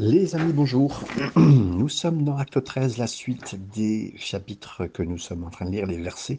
Les 0.00 0.36
amis, 0.36 0.52
bonjour. 0.52 1.02
Nous 1.36 1.88
sommes 1.88 2.22
dans 2.22 2.36
Acte 2.36 2.62
13, 2.62 2.98
la 2.98 3.08
suite 3.08 3.56
des 3.74 4.14
chapitres 4.16 4.86
que 4.86 5.02
nous 5.02 5.18
sommes 5.18 5.42
en 5.42 5.50
train 5.50 5.64
de 5.64 5.72
lire, 5.72 5.86
les 5.86 6.00
versets. 6.00 6.38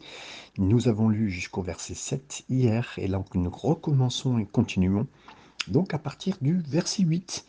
Nous 0.56 0.88
avons 0.88 1.10
lu 1.10 1.30
jusqu'au 1.30 1.60
verset 1.60 1.92
7 1.92 2.44
hier, 2.48 2.94
et 2.96 3.06
là 3.06 3.22
nous 3.34 3.50
recommençons 3.50 4.38
et 4.38 4.46
continuons. 4.46 5.06
Donc 5.68 5.92
à 5.92 5.98
partir 5.98 6.38
du 6.40 6.62
verset 6.66 7.02
8. 7.02 7.44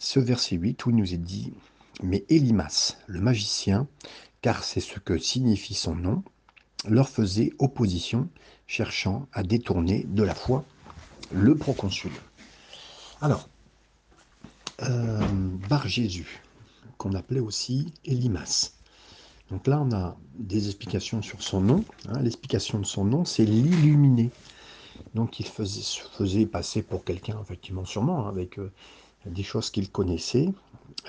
Ce 0.00 0.18
verset 0.18 0.56
8 0.56 0.84
où 0.86 0.90
il 0.90 0.96
nous 0.96 1.14
est 1.14 1.18
dit 1.18 1.52
Mais 2.02 2.24
Elimas, 2.30 2.96
le 3.06 3.20
magicien, 3.20 3.86
car 4.42 4.64
c'est 4.64 4.80
ce 4.80 4.98
que 4.98 5.18
signifie 5.18 5.74
son 5.74 5.94
nom, 5.94 6.24
leur 6.88 7.08
faisait 7.08 7.52
opposition, 7.60 8.28
cherchant 8.66 9.28
à 9.32 9.44
détourner 9.44 10.04
de 10.08 10.24
la 10.24 10.34
foi 10.34 10.64
le 11.30 11.54
proconsul. 11.54 12.10
Alors, 13.20 13.48
euh, 14.82 15.26
Bar 15.68 15.88
Jésus, 15.88 16.42
qu'on 16.98 17.14
appelait 17.14 17.40
aussi 17.40 17.92
Elimas. 18.04 18.72
Donc 19.50 19.66
là, 19.66 19.80
on 19.80 19.92
a 19.92 20.16
des 20.38 20.66
explications 20.66 21.22
sur 21.22 21.42
son 21.42 21.60
nom. 21.60 21.84
Hein. 22.08 22.20
L'explication 22.20 22.78
de 22.78 22.86
son 22.86 23.04
nom, 23.04 23.24
c'est 23.24 23.44
l'illuminé. 23.44 24.30
Donc 25.14 25.40
il 25.40 25.46
faisait, 25.46 25.80
se 25.80 26.00
faisait 26.16 26.46
passer 26.46 26.82
pour 26.82 27.04
quelqu'un, 27.04 27.38
effectivement, 27.42 27.84
sûrement, 27.84 28.26
hein, 28.26 28.28
avec 28.28 28.58
euh, 28.58 28.70
des 29.26 29.42
choses 29.42 29.70
qu'il 29.70 29.90
connaissait. 29.90 30.48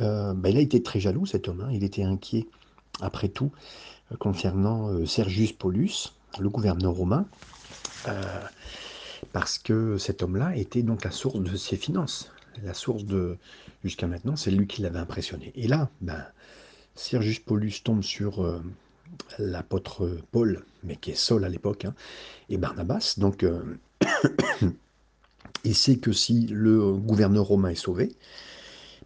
Euh, 0.02 0.34
ben, 0.34 0.50
il 0.50 0.58
a 0.58 0.62
été 0.62 0.82
très 0.82 1.00
jaloux, 1.00 1.26
cet 1.26 1.48
homme. 1.48 1.62
Hein. 1.62 1.70
Il 1.72 1.84
était 1.84 2.04
inquiet, 2.04 2.48
après 3.02 3.30
tout, 3.30 3.52
concernant 4.18 5.06
Sergius 5.06 5.52
Paulus, 5.52 6.14
le 6.40 6.50
gouverneur 6.50 6.94
romain, 6.94 7.26
parce 9.32 9.60
que 9.60 9.98
cet 9.98 10.24
homme-là 10.24 10.56
était 10.58 10.82
donc 10.82 11.04
la 11.04 11.12
source 11.12 11.40
de 11.40 11.56
ses 11.56 11.78
finances 11.78 12.32
la 12.64 12.74
source 12.74 13.06
de 13.06 13.38
jusqu'à 13.84 14.08
maintenant, 14.08 14.36
c'est 14.36 14.52
lui 14.52 14.68
qui 14.68 14.82
l'avait 14.82 15.00
impressionné. 15.00 15.52
Et 15.56 15.68
là, 15.68 15.90
ben, 16.02 16.24
Sergius 16.96 17.40
Paulus 17.40 17.82
tombe 17.84 18.04
sur 18.04 18.44
euh, 18.44 18.62
l'apôtre 19.38 20.18
Paul, 20.32 20.66
mais 20.84 20.96
qui 20.96 21.12
est 21.12 21.16
Saul 21.16 21.46
à 21.46 21.50
l'époque, 21.50 21.86
hein, 21.86 21.94
et 22.50 22.58
Barnabas. 22.58 23.16
Donc, 23.18 23.44
euh, 23.44 23.62
il 25.64 25.76
sait 25.76 25.98
que 25.98 26.12
si 26.12 26.48
le 26.48 26.94
gouverneur 26.94 27.46
romain 27.46 27.70
est 27.70 27.76
sauvé, 27.76 28.16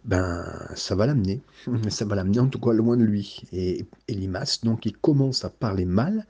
ben, 0.04 0.44
ça 0.74 0.94
va 0.94 1.06
l'amener. 1.06 1.40
Ça 1.88 2.04
va 2.04 2.14
l'amener 2.16 2.40
en 2.40 2.48
tout 2.48 2.60
cas 2.60 2.72
loin 2.72 2.96
de 2.96 3.04
lui. 3.04 3.42
Et 3.52 3.86
Elimas, 4.08 4.58
donc, 4.62 4.84
il 4.84 4.96
commence 4.96 5.44
à 5.44 5.50
parler 5.50 5.86
mal 5.86 6.26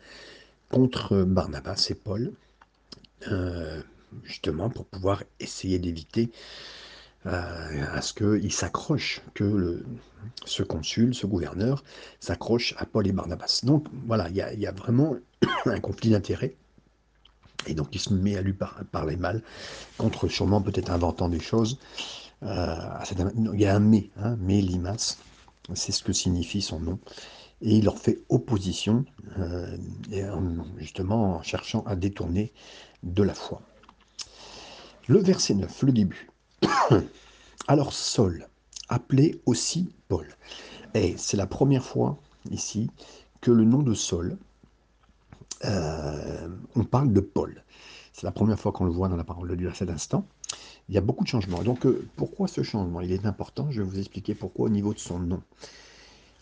contre 0.70 1.23
Barnabas 1.25 1.89
et 1.91 1.95
Paul, 1.95 2.33
euh, 3.29 3.81
justement 4.23 4.70
pour 4.70 4.87
pouvoir 4.87 5.23
essayer 5.41 5.79
d'éviter 5.79 6.31
à 7.27 8.03
ce 8.03 8.12
qu'il 8.12 8.53
s'accroche, 8.53 9.22
que 9.34 9.83
ce 10.44 10.62
consul, 10.62 11.14
ce 11.14 11.27
gouverneur, 11.27 11.83
s'accroche 12.20 12.75
à 12.78 12.86
Paul 12.86 13.06
et 13.06 13.12
Barnabas. 13.12 13.61
Donc 13.62 13.86
voilà, 14.06 14.28
il 14.28 14.36
y, 14.36 14.67
a 14.67 14.72
vraiment 14.72 15.17
un 15.67 15.80
conflit 15.80 16.11
d'intérêts. 16.11 16.55
Et 17.67 17.75
donc 17.75 17.89
il 17.92 18.00
se 18.00 18.12
met 18.12 18.36
à 18.36 18.42
lui 18.42 18.55
parler 18.92 19.17
mal, 19.17 19.42
contre 19.97 20.28
sûrement 20.28 20.61
peut-être 20.61 20.91
inventant 20.91 21.28
des 21.28 21.41
choses. 21.41 21.78
Euh, 22.42 22.77
il 23.52 23.61
y 23.61 23.67
a 23.67 23.75
un 23.75 23.80
mais, 23.80 24.11
hein, 24.19 24.36
mais 24.39 24.61
Limas, 24.61 25.17
c'est 25.72 25.92
ce 25.92 26.02
que 26.02 26.12
signifie 26.12 26.61
son 26.61 26.80
nom. 26.80 26.98
Et 27.62 27.77
il 27.77 27.84
leur 27.84 27.98
fait 27.98 28.19
opposition, 28.28 29.06
euh, 29.39 29.78
justement 30.77 31.36
en 31.36 31.42
cherchant 31.42 31.83
à 31.86 31.97
détourner 31.97 32.52
de 33.02 33.22
la 33.22 33.33
foi. 33.33 33.62
Le 35.06 35.20
verset 35.20 35.55
9, 35.55 35.83
le 35.83 35.92
début. 35.92 36.28
Alors 37.69 37.93
Saul, 37.93 38.47
appelé 38.89 39.41
aussi 39.47 39.93
Paul. 40.09 40.27
Et 40.95 41.15
c'est 41.17 41.37
la 41.37 41.47
première 41.47 41.84
fois 41.84 42.19
ici 42.51 42.91
que 43.41 43.51
le 43.51 43.65
nom 43.65 43.83
de 43.83 43.95
Saul, 43.95 44.37
euh, 45.65 46.48
on 46.77 46.85
parle 46.85 47.13
de 47.13 47.20
Paul. 47.20 47.63
C'est 48.13 48.25
la 48.25 48.33
première 48.33 48.58
fois 48.58 48.73
qu'on 48.73 48.85
le 48.85 48.92
voit 48.92 49.08
dans 49.08 49.17
la 49.17 49.25
parole 49.25 49.48
de 49.48 49.55
Dieu 49.55 49.69
à 49.69 49.75
cet 49.75 49.91
instant. 49.91 50.27
Il 50.89 50.95
y 50.95 50.98
a 50.98 51.01
beaucoup 51.01 51.25
de 51.25 51.29
changements. 51.29 51.63
Donc 51.63 51.86
euh, 51.86 52.07
pourquoi 52.17 52.48
ce 52.48 52.63
changement? 52.63 53.01
Il 53.01 53.13
est 53.13 53.27
important, 53.27 53.70
je 53.70 53.83
vais 53.83 53.89
vous 53.89 53.98
expliquer 53.98 54.35
pourquoi 54.35 54.67
au 54.67 54.70
niveau 54.70 54.95
de 54.95 54.98
son 54.98 55.19
nom. 55.19 55.42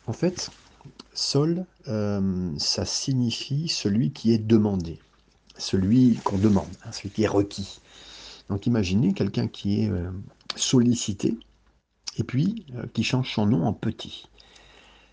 En 0.06 0.12
fait, 0.12 0.50
Saul, 1.14 1.64
euh, 1.88 2.50
ça 2.58 2.84
signifie 2.84 3.68
celui 3.68 4.10
qui 4.10 4.32
est 4.32 4.38
demandé, 4.38 4.98
celui 5.56 6.16
qu'on 6.24 6.38
demande, 6.38 6.68
hein, 6.84 6.92
celui 6.92 7.10
qui 7.10 7.22
est 7.22 7.28
requis. 7.28 7.80
Donc 8.52 8.66
imaginez 8.66 9.14
quelqu'un 9.14 9.48
qui 9.48 9.80
est 9.80 9.88
euh, 9.88 10.10
sollicité 10.56 11.38
et 12.18 12.22
puis 12.22 12.66
euh, 12.74 12.84
qui 12.92 13.02
change 13.02 13.32
son 13.32 13.46
nom 13.46 13.64
en 13.64 13.72
petit. 13.72 14.28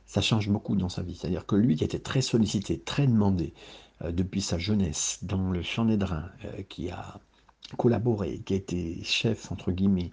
Ça 0.06 0.20
change 0.20 0.50
beaucoup 0.50 0.76
dans 0.76 0.90
sa 0.90 1.04
vie. 1.04 1.16
C'est-à-dire 1.16 1.46
que 1.46 1.56
lui 1.56 1.78
qui 1.78 1.86
était 1.86 2.00
très 2.00 2.20
sollicité, 2.20 2.80
très 2.82 3.08
demandé 3.08 3.54
euh, 4.02 4.12
depuis 4.12 4.42
sa 4.42 4.58
jeunesse 4.58 5.20
dans 5.22 5.52
le 5.52 5.62
champ 5.62 5.86
d'Édrin, 5.86 6.30
qui 6.68 6.90
a 6.90 7.22
collaboré, 7.78 8.40
qui 8.40 8.56
a 8.56 8.58
été 8.58 9.02
chef, 9.06 9.54
entre 9.54 9.72
guillemets, 9.72 10.12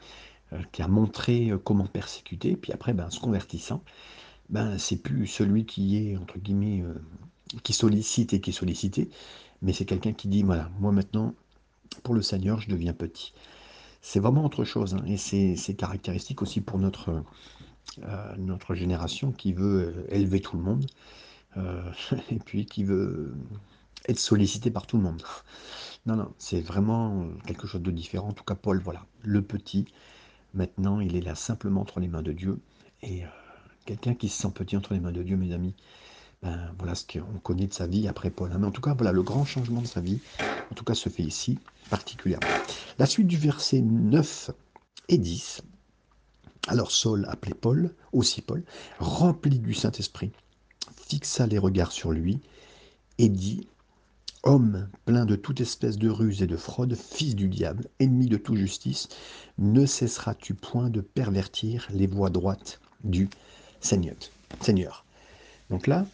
qui 0.71 0.83
a 0.83 0.87
montré 0.87 1.51
comment 1.65 1.87
persécuter, 1.87 2.55
puis 2.55 2.73
après, 2.73 2.93
ben, 2.93 3.11
se 3.11 3.19
convertissant, 3.19 3.83
ben, 4.51 4.79
c'est 4.79 5.03
plus 5.03 5.27
celui 5.27 5.67
qui 5.67 5.97
est, 5.97 6.17
entre 6.17 6.39
guillemets, 6.39 6.85
qui 7.65 7.73
sollicite 7.73 8.35
et 8.35 8.41
qui 8.41 8.51
est 8.51 8.53
sollicité, 8.53 9.09
mais 9.63 9.73
c'est 9.73 9.87
quelqu'un 9.87 10.13
qui 10.13 10.29
dit, 10.29 10.43
voilà, 10.43 10.71
moi 10.79 10.93
maintenant, 10.93 11.35
pour 12.03 12.15
le 12.15 12.23
Seigneur, 12.23 12.61
je 12.61 12.69
deviens 12.69 12.93
petit. 12.93 13.33
C'est 14.03 14.21
vraiment 14.21 14.45
autre 14.45 14.65
chose, 14.65 14.95
hein, 14.95 15.05
et 15.07 15.17
c'est 15.17 15.75
caractéristique 15.75 16.43
aussi 16.43 16.61
pour 16.61 16.79
notre, 16.79 17.25
euh, 18.05 18.37
notre 18.37 18.75
génération 18.75 19.33
qui 19.33 19.53
veut 19.53 19.95
euh, 19.97 20.15
élever 20.15 20.41
tout 20.41 20.57
le 20.57 20.63
monde, 20.63 20.87
euh, 21.57 21.83
et 22.31 22.39
puis 22.39 22.67
qui 22.67 22.85
veut 22.85 23.35
être 24.09 24.19
sollicité 24.19 24.71
par 24.71 24.87
tout 24.87 24.97
le 24.97 25.03
monde. 25.03 25.23
Non, 26.07 26.15
non, 26.15 26.33
c'est 26.39 26.61
vraiment 26.61 27.27
quelque 27.47 27.67
chose 27.67 27.83
de 27.83 27.91
différent. 27.91 28.29
En 28.29 28.33
tout 28.33 28.45
cas, 28.45 28.55
Paul, 28.55 28.81
voilà, 28.81 29.05
le 29.23 29.43
petit, 29.43 29.87
maintenant, 30.55 31.01
il 31.01 31.17
est 31.17 31.21
là 31.21 31.35
simplement 31.35 31.81
entre 31.81 31.99
les 31.99 32.07
mains 32.07 32.23
de 32.23 32.33
Dieu, 32.33 32.61
et 33.03 33.23
quelqu'un 33.87 34.15
qui 34.15 34.29
se 34.29 34.41
sent 34.41 34.53
petit 34.55 34.77
entre 34.77 34.95
les 34.95 35.01
mains 35.01 35.11
de 35.11 35.25
Dieu, 35.25 35.37
mes 35.37 35.53
amis, 35.53 35.75
ben, 36.43 36.73
voilà 36.79 36.95
ce 36.95 37.05
qu'on 37.07 37.39
connaît 37.43 37.67
de 37.67 37.75
sa 37.75 37.87
vie 37.87 38.09
après 38.09 38.31
Paul. 38.31 38.53
Hein. 38.53 38.59
Mais 38.59 38.67
en 38.67 38.71
tout 38.71 38.81
cas, 38.81 38.95
voilà, 38.95 39.13
le 39.13 39.23
grand 39.23 39.45
changement 39.45 39.83
de 39.83 39.87
sa 39.87 40.01
vie, 40.01 40.21
en 40.71 40.75
tout 40.75 40.85
cas, 40.85 40.95
se 40.95 41.09
fait 41.09 41.23
ici 41.23 41.59
particulièrement. 41.91 42.47
La 42.99 43.07
suite 43.07 43.27
du 43.27 43.37
verset 43.37 43.81
9 43.81 44.51
et 45.09 45.19
10. 45.19 45.63
Alors 46.69 46.91
Saul, 46.91 47.27
appelé 47.29 47.55
Paul, 47.55 47.95
aussi 48.13 48.43
Paul, 48.43 48.65
rempli 48.99 49.59
du 49.59 49.73
Saint-Esprit, 49.73 50.33
fixa 50.97 51.47
les 51.47 51.59
regards 51.59 51.93
sur 51.93 52.13
lui 52.13 52.41
et 53.19 53.29
dit 53.29 53.69
Homme 54.43 54.89
plein 55.05 55.27
de 55.27 55.37
toute 55.37 55.61
espèce 55.61 55.97
de 55.97 56.09
ruse 56.09 56.43
et 56.43 56.47
de 56.47 56.57
fraude, 56.57 56.95
fils 56.95 57.35
du 57.35 57.49
diable, 57.49 57.89
ennemi 57.99 58.27
de 58.27 58.37
toute 58.37 58.57
justice, 58.57 59.09
ne 59.59 59.87
cesseras-tu 59.87 60.55
point 60.55 60.91
de 60.91 61.01
pervertir 61.01 61.89
les 61.91 62.07
voies 62.07 62.31
droites 62.31 62.81
du 63.03 63.29
Seigneur. 63.81 64.17
Seigneur? 64.61 65.06
Donc 65.71 65.87
là, 65.87 66.06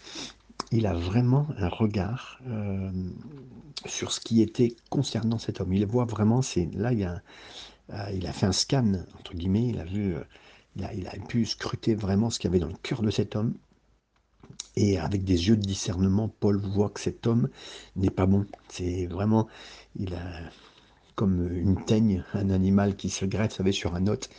il 0.70 0.86
a 0.86 0.94
vraiment 0.94 1.46
un 1.58 1.68
regard 1.68 2.40
euh, 2.48 2.90
sur 3.86 4.12
ce 4.12 4.20
qui 4.20 4.40
était 4.42 4.74
concernant 4.90 5.38
cet 5.38 5.60
homme. 5.60 5.72
Il 5.72 5.84
voit 5.86 6.04
vraiment, 6.04 6.40
là, 6.74 6.92
il 6.92 7.04
a, 7.04 7.22
euh, 7.90 8.10
il 8.14 8.26
a 8.26 8.32
fait 8.32 8.46
un 8.46 8.52
scan, 8.52 8.94
entre 9.18 9.34
guillemets, 9.34 9.68
il 9.68 9.78
a 9.80 9.84
vu, 9.84 10.14
euh, 10.14 10.24
il, 10.94 11.06
a, 11.06 11.12
pu 11.28 11.44
scruter 11.44 11.94
vraiment 11.94 12.30
ce 12.30 12.38
qu'il 12.38 12.48
y 12.48 12.52
avait 12.52 12.60
dans 12.60 12.68
le 12.68 12.78
cœur 12.82 13.02
de 13.02 13.10
cet 13.10 13.36
homme. 13.36 13.54
Et 14.74 14.98
avec 14.98 15.24
des 15.24 15.48
yeux 15.48 15.56
de 15.56 15.62
discernement, 15.62 16.28
Paul 16.28 16.56
voit 16.56 16.88
que 16.88 17.00
cet 17.00 17.26
homme 17.26 17.50
n'est 17.96 18.10
pas 18.10 18.24
bon. 18.24 18.46
C'est 18.70 19.06
vraiment, 19.06 19.48
il 19.96 20.14
a 20.14 20.22
comme 21.14 21.54
une 21.54 21.84
teigne, 21.84 22.24
un 22.32 22.48
animal 22.48 22.96
qui 22.96 23.10
se 23.10 23.26
greffe, 23.26 23.50
vous 23.50 23.56
savez, 23.58 23.72
sur 23.72 23.94
un 23.94 24.06
hôte 24.06 24.30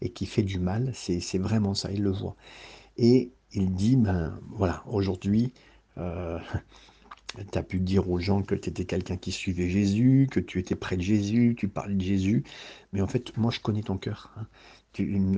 et 0.00 0.08
qui 0.10 0.24
fait 0.24 0.42
du 0.42 0.58
mal. 0.58 0.92
C'est 0.94 1.38
vraiment 1.38 1.74
ça, 1.74 1.90
il 1.92 2.02
le 2.02 2.10
voit. 2.10 2.34
Et 2.96 3.32
il 3.54 3.72
dit, 3.74 3.96
ben 3.96 4.38
voilà, 4.50 4.82
aujourd'hui, 4.86 5.52
euh, 5.98 6.38
tu 7.52 7.58
as 7.58 7.62
pu 7.62 7.78
dire 7.78 8.10
aux 8.10 8.18
gens 8.18 8.42
que 8.42 8.54
tu 8.54 8.68
étais 8.68 8.84
quelqu'un 8.84 9.16
qui 9.16 9.32
suivait 9.32 9.70
Jésus, 9.70 10.28
que 10.30 10.40
tu 10.40 10.58
étais 10.58 10.74
près 10.74 10.96
de 10.96 11.02
Jésus, 11.02 11.54
tu 11.56 11.68
parlais 11.68 11.94
de 11.94 12.02
Jésus, 12.02 12.44
mais 12.92 13.00
en 13.00 13.06
fait, 13.06 13.36
moi 13.36 13.50
je 13.50 13.60
connais 13.60 13.82
ton 13.82 13.96
cœur. 13.96 14.32
Hein. 14.36 14.46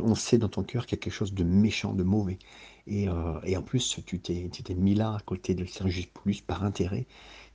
on 0.03 0.15
sait 0.15 0.39
dans 0.39 0.49
ton 0.49 0.63
cœur 0.63 0.87
qu'il 0.87 0.97
y 0.97 1.01
a 1.01 1.03
quelque 1.03 1.13
chose 1.13 1.35
de 1.35 1.45
méchant, 1.45 1.93
de 1.93 2.03
mauvais. 2.03 2.39
Et, 2.87 3.09
euh, 3.09 3.41
en 3.57 3.63
plus, 3.63 4.01
tu 4.07 4.21
t'es 4.21 4.75
mis 4.75 4.95
là 4.95 5.17
à 5.17 5.21
côté 5.21 5.55
de 5.55 5.65
Sergius 5.65 6.07
Paulus 6.07 6.41
par 6.41 6.65
intérêt, 6.65 7.07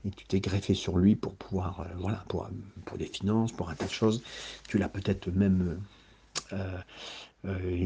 et 0.05 0.09
tu 0.11 0.25
t'es 0.25 0.39
greffé 0.39 0.73
sur 0.73 0.97
lui 0.97 1.15
pour 1.15 1.35
pouvoir, 1.35 1.81
euh, 1.81 1.85
voilà, 1.99 2.25
pour, 2.27 2.49
pour 2.85 2.97
des 2.97 3.05
finances, 3.05 3.51
pour 3.51 3.69
un 3.69 3.75
tas 3.75 3.85
de 3.85 3.91
choses. 3.91 4.23
Tu 4.67 4.77
l'as 4.77 4.89
peut-être 4.89 5.29
même 5.29 5.79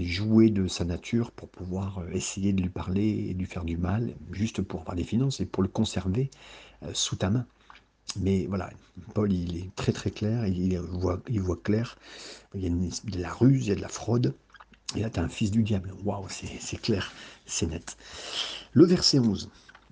jouer 0.02 0.50
de 0.50 0.68
sa 0.68 0.86
nature 0.86 1.32
pour 1.32 1.50
pouvoir 1.50 2.00
euh, 2.00 2.10
essayer 2.12 2.54
de 2.54 2.62
lui 2.62 2.70
parler 2.70 3.28
et 3.30 3.34
de 3.34 3.40
lui 3.40 3.46
faire 3.46 3.64
du 3.64 3.78
mal, 3.78 4.14
juste 4.32 4.62
pour 4.62 4.82
avoir 4.82 4.96
des 4.96 5.04
finances 5.04 5.40
et 5.40 5.46
pour 5.46 5.64
le 5.64 5.70
conserver 5.70 6.30
euh, 6.84 6.92
sous 6.94 7.16
ta 7.16 7.30
main. 7.30 7.46
Mais 8.20 8.46
voilà, 8.46 8.70
Paul, 9.14 9.32
il 9.32 9.58
est 9.58 9.76
très 9.76 9.92
très 9.92 10.12
clair, 10.12 10.46
il 10.46 10.78
voit, 10.80 11.22
il 11.28 11.42
voit 11.42 11.58
clair, 11.58 11.98
il 12.54 12.62
y 12.62 12.68
a 12.68 12.70
de 12.70 13.22
la 13.22 13.34
ruse, 13.34 13.66
il 13.66 13.70
y 13.70 13.72
a 13.72 13.76
de 13.76 13.82
la 13.82 13.90
fraude, 13.90 14.34
Et 14.96 15.02
là, 15.02 15.10
tu 15.10 15.20
as 15.20 15.24
un 15.24 15.30
fils 15.30 15.52
du 15.52 15.64
diable. 15.64 15.92
Waouh, 16.04 16.28
c'est 16.30 16.82
clair, 16.82 17.12
c'est 17.46 17.66
net. 17.66 17.98
Le 18.74 18.86
verset 18.86 19.20
11. 19.20 19.50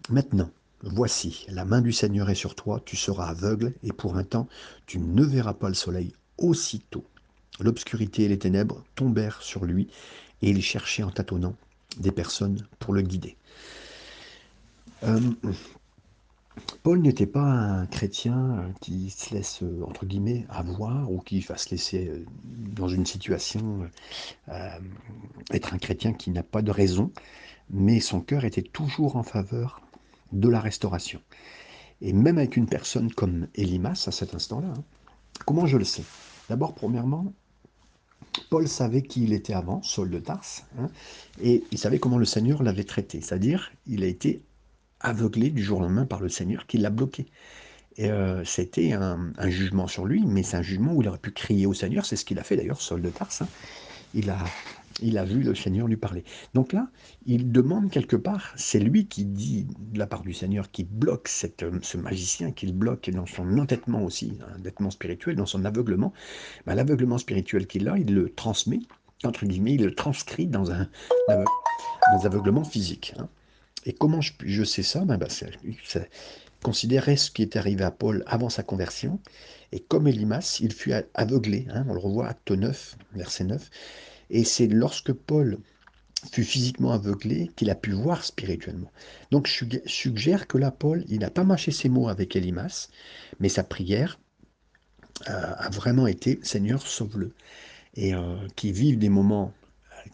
Maintenant, 0.09 0.51
voici, 0.83 1.45
la 1.49 1.65
main 1.65 1.81
du 1.81 1.91
Seigneur 1.91 2.29
est 2.29 2.35
sur 2.35 2.55
toi, 2.55 2.81
tu 2.85 2.95
seras 2.95 3.27
aveugle, 3.27 3.73
et 3.83 3.91
pour 3.91 4.15
un 4.15 4.23
temps, 4.23 4.47
tu 4.85 4.99
ne 4.99 5.23
verras 5.23 5.55
pas 5.55 5.69
le 5.69 5.75
soleil. 5.75 6.13
Aussitôt, 6.37 7.05
l'obscurité 7.59 8.23
et 8.23 8.27
les 8.27 8.39
ténèbres 8.39 8.83
tombèrent 8.95 9.41
sur 9.41 9.65
lui, 9.65 9.87
et 10.41 10.49
il 10.49 10.61
cherchait 10.61 11.03
en 11.03 11.11
tâtonnant 11.11 11.55
des 11.97 12.11
personnes 12.11 12.65
pour 12.79 12.93
le 12.93 13.01
guider. 13.01 13.37
Euh, 15.03 15.19
Paul 16.83 17.01
n'était 17.01 17.27
pas 17.27 17.41
un 17.41 17.85
chrétien 17.87 18.71
qui 18.81 19.09
se 19.09 19.33
laisse, 19.33 19.63
entre 19.85 20.05
guillemets, 20.05 20.45
avoir 20.49 21.11
ou 21.11 21.19
qui 21.19 21.39
va 21.41 21.57
se 21.57 21.71
laisser 21.71 22.07
euh, 22.07 22.25
dans 22.43 22.87
une 22.87 23.05
situation 23.05 23.89
euh, 24.49 24.69
être 25.51 25.73
un 25.73 25.77
chrétien 25.77 26.13
qui 26.13 26.31
n'a 26.31 26.43
pas 26.43 26.61
de 26.61 26.71
raison, 26.71 27.11
mais 27.69 27.99
son 27.99 28.21
cœur 28.21 28.45
était 28.45 28.61
toujours 28.61 29.15
en 29.15 29.23
faveur 29.23 29.81
de 30.31 30.49
la 30.49 30.59
restauration. 30.59 31.21
Et 32.01 32.13
même 32.13 32.37
avec 32.37 32.57
une 32.57 32.67
personne 32.67 33.11
comme 33.11 33.47
Elimas 33.55 34.03
à 34.07 34.11
cet 34.11 34.35
instant-là, 34.35 34.67
hein, 34.67 34.83
comment 35.45 35.65
je 35.65 35.77
le 35.77 35.85
sais? 35.85 36.03
D'abord, 36.49 36.75
premièrement, 36.75 37.33
Paul 38.49 38.67
savait 38.67 39.01
qui 39.01 39.23
il 39.23 39.33
était 39.33 39.53
avant, 39.53 39.81
Saul 39.83 40.09
de 40.09 40.19
Tarse, 40.19 40.65
hein, 40.79 40.89
et 41.41 41.63
il 41.71 41.77
savait 41.77 41.99
comment 41.99 42.17
le 42.17 42.25
Seigneur 42.25 42.63
l'avait 42.63 42.83
traité, 42.83 43.21
c'est-à-dire 43.21 43.71
il 43.87 44.03
a 44.03 44.07
été 44.07 44.41
aveuglé 44.99 45.49
du 45.49 45.61
jour 45.61 45.79
au 45.79 45.81
lendemain 45.81 46.05
par 46.05 46.21
le 46.21 46.29
Seigneur 46.29 46.65
qui 46.65 46.77
l'a 46.77 46.89
bloqué. 46.89 47.27
Euh, 47.99 48.43
c'était 48.43 48.93
un, 48.93 49.33
jugement 49.49 49.87
sur 49.87 50.05
lui, 50.05 50.23
mais 50.25 50.41
c'est 50.41 50.57
un 50.57 50.61
jugement 50.63 50.93
où 50.93 51.01
il 51.01 51.07
aurait 51.07 51.19
pu 51.19 51.31
crier 51.31 51.67
au 51.67 51.73
Seigneur. 51.73 52.05
C'est 52.05 52.15
ce 52.15 52.25
qu'il 52.25 52.39
a 52.39 52.43
fait 52.43 52.55
d'ailleurs, 52.55 52.81
Saul 52.81 53.01
de 53.01 53.09
Tarse. 53.09 53.43
Hein. 53.43 53.47
Il, 54.15 54.29
a, 54.29 54.37
il 55.03 55.17
a 55.17 55.25
vu 55.25 55.41
le 55.43 55.53
Seigneur 55.53 55.87
lui 55.87 55.97
parler. 55.97 56.23
Donc 56.53 56.73
là, 56.73 56.87
il 57.25 57.51
demande 57.51 57.91
quelque 57.91 58.15
part, 58.15 58.53
c'est 58.55 58.79
lui 58.79 59.07
qui 59.07 59.25
dit 59.25 59.67
de 59.77 59.99
la 59.99 60.07
part 60.07 60.21
du 60.21 60.33
Seigneur, 60.33 60.71
qui 60.71 60.83
bloque 60.83 61.27
cette, 61.27 61.65
ce 61.81 61.97
magicien, 61.97 62.51
qu'il 62.51 62.73
bloque 62.73 63.09
dans 63.09 63.25
son 63.25 63.57
entêtement 63.57 64.03
aussi, 64.03 64.37
un 64.49 64.59
entêtement 64.59 64.91
spirituel, 64.91 65.35
dans 65.35 65.45
son 65.45 65.65
aveuglement. 65.65 66.13
Ben, 66.65 66.75
L'aveuglement 66.75 67.17
spirituel 67.17 67.67
qu'il 67.67 67.87
a, 67.87 67.97
il 67.97 68.13
le 68.13 68.29
transmet, 68.29 68.79
entre 69.23 69.45
guillemets, 69.45 69.75
il 69.75 69.83
le 69.83 69.95
transcrit 69.95 70.47
dans 70.47 70.71
un, 70.71 70.87
aveuglement 72.23 72.63
physique. 72.63 73.13
Hein. 73.17 73.27
Et 73.85 73.93
comment 73.93 74.21
je, 74.21 74.63
sais 74.63 74.83
ça? 74.83 75.03
Ben, 75.05 75.17
ben 75.17 75.27
Considérez 76.61 77.17
ce 77.17 77.29
qui 77.29 77.41
est 77.41 77.57
arrivé 77.57 77.83
à 77.83 77.91
Paul 77.91 78.23
avant 78.25 78.49
sa 78.49 78.63
conversion. 78.63 79.19
Et 79.73 79.81
comme 79.81 80.07
Elimas, 80.07 80.59
il 80.61 80.71
fut 80.71 80.93
aveuglé. 81.13 81.67
Hein, 81.69 81.85
on 81.89 81.93
le 81.93 81.99
revoit, 81.99 82.27
acte 82.27 82.51
9, 82.51 82.95
verset 83.15 83.43
9. 83.43 83.69
Et 84.29 84.43
c'est 84.43 84.67
lorsque 84.67 85.13
Paul 85.13 85.59
fut 86.31 86.43
physiquement 86.43 86.91
aveuglé 86.91 87.51
qu'il 87.55 87.69
a 87.69 87.75
pu 87.75 87.91
voir 87.91 88.23
spirituellement. 88.23 88.91
Donc 89.31 89.47
je 89.47 89.65
suggère 89.85 90.47
que 90.47 90.57
là, 90.57 90.71
Paul, 90.71 91.03
il 91.09 91.19
n'a 91.19 91.29
pas 91.29 91.43
mâché 91.43 91.71
ses 91.71 91.89
mots 91.89 92.07
avec 92.07 92.35
Elimas, 92.35 92.89
mais 93.39 93.49
sa 93.49 93.63
prière 93.63 94.19
euh, 95.29 95.53
a 95.57 95.69
vraiment 95.69 96.07
été 96.07 96.39
Seigneur, 96.43 96.85
sauve-le. 96.85 97.33
Et 97.95 98.15
euh, 98.15 98.37
qui 98.55 98.71
vive 98.71 98.97
des 98.97 99.09
moments 99.09 99.53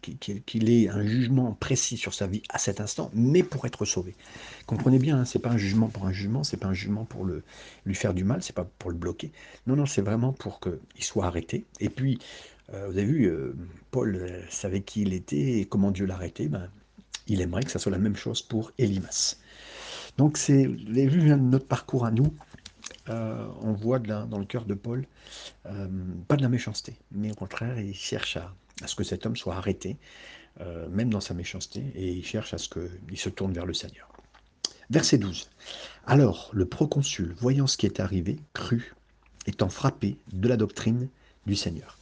qu'il 0.02 0.70
ait 0.70 0.90
un 0.90 1.06
jugement 1.06 1.54
précis 1.54 1.98
sur 1.98 2.14
sa 2.14 2.28
vie 2.28 2.44
à 2.50 2.58
cet 2.58 2.82
instant, 2.82 3.10
mais 3.14 3.44
pour 3.44 3.66
être 3.66 3.86
sauvé. 3.86 4.16
Comprenez 4.66 5.00
bien, 5.00 5.20
hein, 5.20 5.26
c'est 5.26 5.40
pas 5.40 5.50
un 5.50 5.58
jugement 5.58 5.88
pour 5.88 6.06
un 6.06 6.12
jugement, 6.12 6.44
c'est 6.44 6.58
pas 6.58 6.68
un 6.68 6.74
jugement 6.74 7.06
pour 7.06 7.26
le, 7.26 7.44
lui 7.86 7.96
faire 7.96 8.14
du 8.14 8.24
mal, 8.24 8.44
c'est 8.44 8.56
pas 8.56 8.66
pour 8.66 8.92
le 8.92 8.98
bloquer. 8.98 9.32
Non, 9.68 9.76
non, 9.76 9.86
c'est 9.86 10.02
vraiment 10.02 10.34
pour 10.34 10.60
qu'il 10.60 11.04
soit 11.04 11.26
arrêté. 11.26 11.66
Et 11.80 11.90
puis, 11.90 12.20
euh, 12.20 12.59
vous 12.72 12.98
avez 12.98 13.06
vu, 13.06 13.26
euh, 13.26 13.56
Paul 13.92 14.16
euh, 14.16 14.42
savait 14.50 14.82
qui 14.82 15.02
il 15.02 15.14
était 15.14 15.60
et 15.60 15.66
comment 15.66 15.92
Dieu 15.92 16.06
l'a 16.06 16.16
arrêté. 16.16 16.48
Ben, 16.48 16.70
il 17.28 17.42
aimerait 17.42 17.64
que 17.64 17.72
ça 17.72 17.80
soit 17.80 17.92
la 17.92 17.98
même 17.98 18.16
chose 18.16 18.42
pour 18.42 18.72
Elimas. 18.78 19.38
Donc, 20.18 20.38
c'est, 20.38 20.66
vous 20.66 20.90
avez 20.90 21.08
vu 21.08 21.36
notre 21.36 21.68
parcours 21.68 22.06
à 22.06 22.12
nous. 22.12 22.34
on 23.08 23.74
voit 23.74 24.00
dans 24.00 24.38
le 24.38 24.46
cœur 24.46 24.66
de 24.66 24.74
Paul, 24.74 25.06
pas 25.64 26.36
de 26.36 26.42
la 26.42 26.50
méchanceté, 26.50 26.96
mais 27.12 27.32
au 27.32 27.36
contraire, 27.36 27.80
il 27.80 27.94
cherche 27.94 28.38
à, 28.38 28.54
ce 28.86 28.96
que 28.96 29.04
cet 29.04 29.26
homme 29.26 29.38
soit 29.38 29.56
arrêté, 29.56 29.98
euh, 30.62 30.90
même 30.90 31.10
dans 31.10 31.22
sa 31.22 31.34
méchanceté, 31.34 31.84
et 31.96 32.12
il 32.12 32.26
cherche 32.26 32.54
à 32.54 32.58
ce 32.58 32.68
qu'il 32.68 33.18
se 33.18 33.30
tourne 33.30 33.54
vers 33.54 33.66
le 33.66 33.74
Seigneur. 33.74 34.12
Verset 34.90 35.20
12. 35.20 35.50
Alors 36.06 36.50
le 36.54 36.66
proconsul, 36.66 37.34
voyant 37.38 37.68
ce 37.68 37.78
qui 37.78 37.86
est 37.86 38.00
arrivé, 38.00 38.40
crut, 38.54 38.94
étant 39.46 39.70
frappé 39.70 40.18
de 40.34 40.48
la 40.48 40.58
doctrine 40.58 41.08
du 41.46 41.56
Seigneur. 41.56 41.99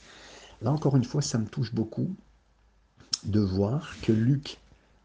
Là 0.61 0.71
encore 0.71 0.97
une 0.97 1.03
fois, 1.03 1.21
ça 1.21 1.37
me 1.37 1.45
touche 1.45 1.73
beaucoup 1.73 2.15
de 3.23 3.39
voir 3.39 3.95
que 4.01 4.11
Luc 4.11 4.57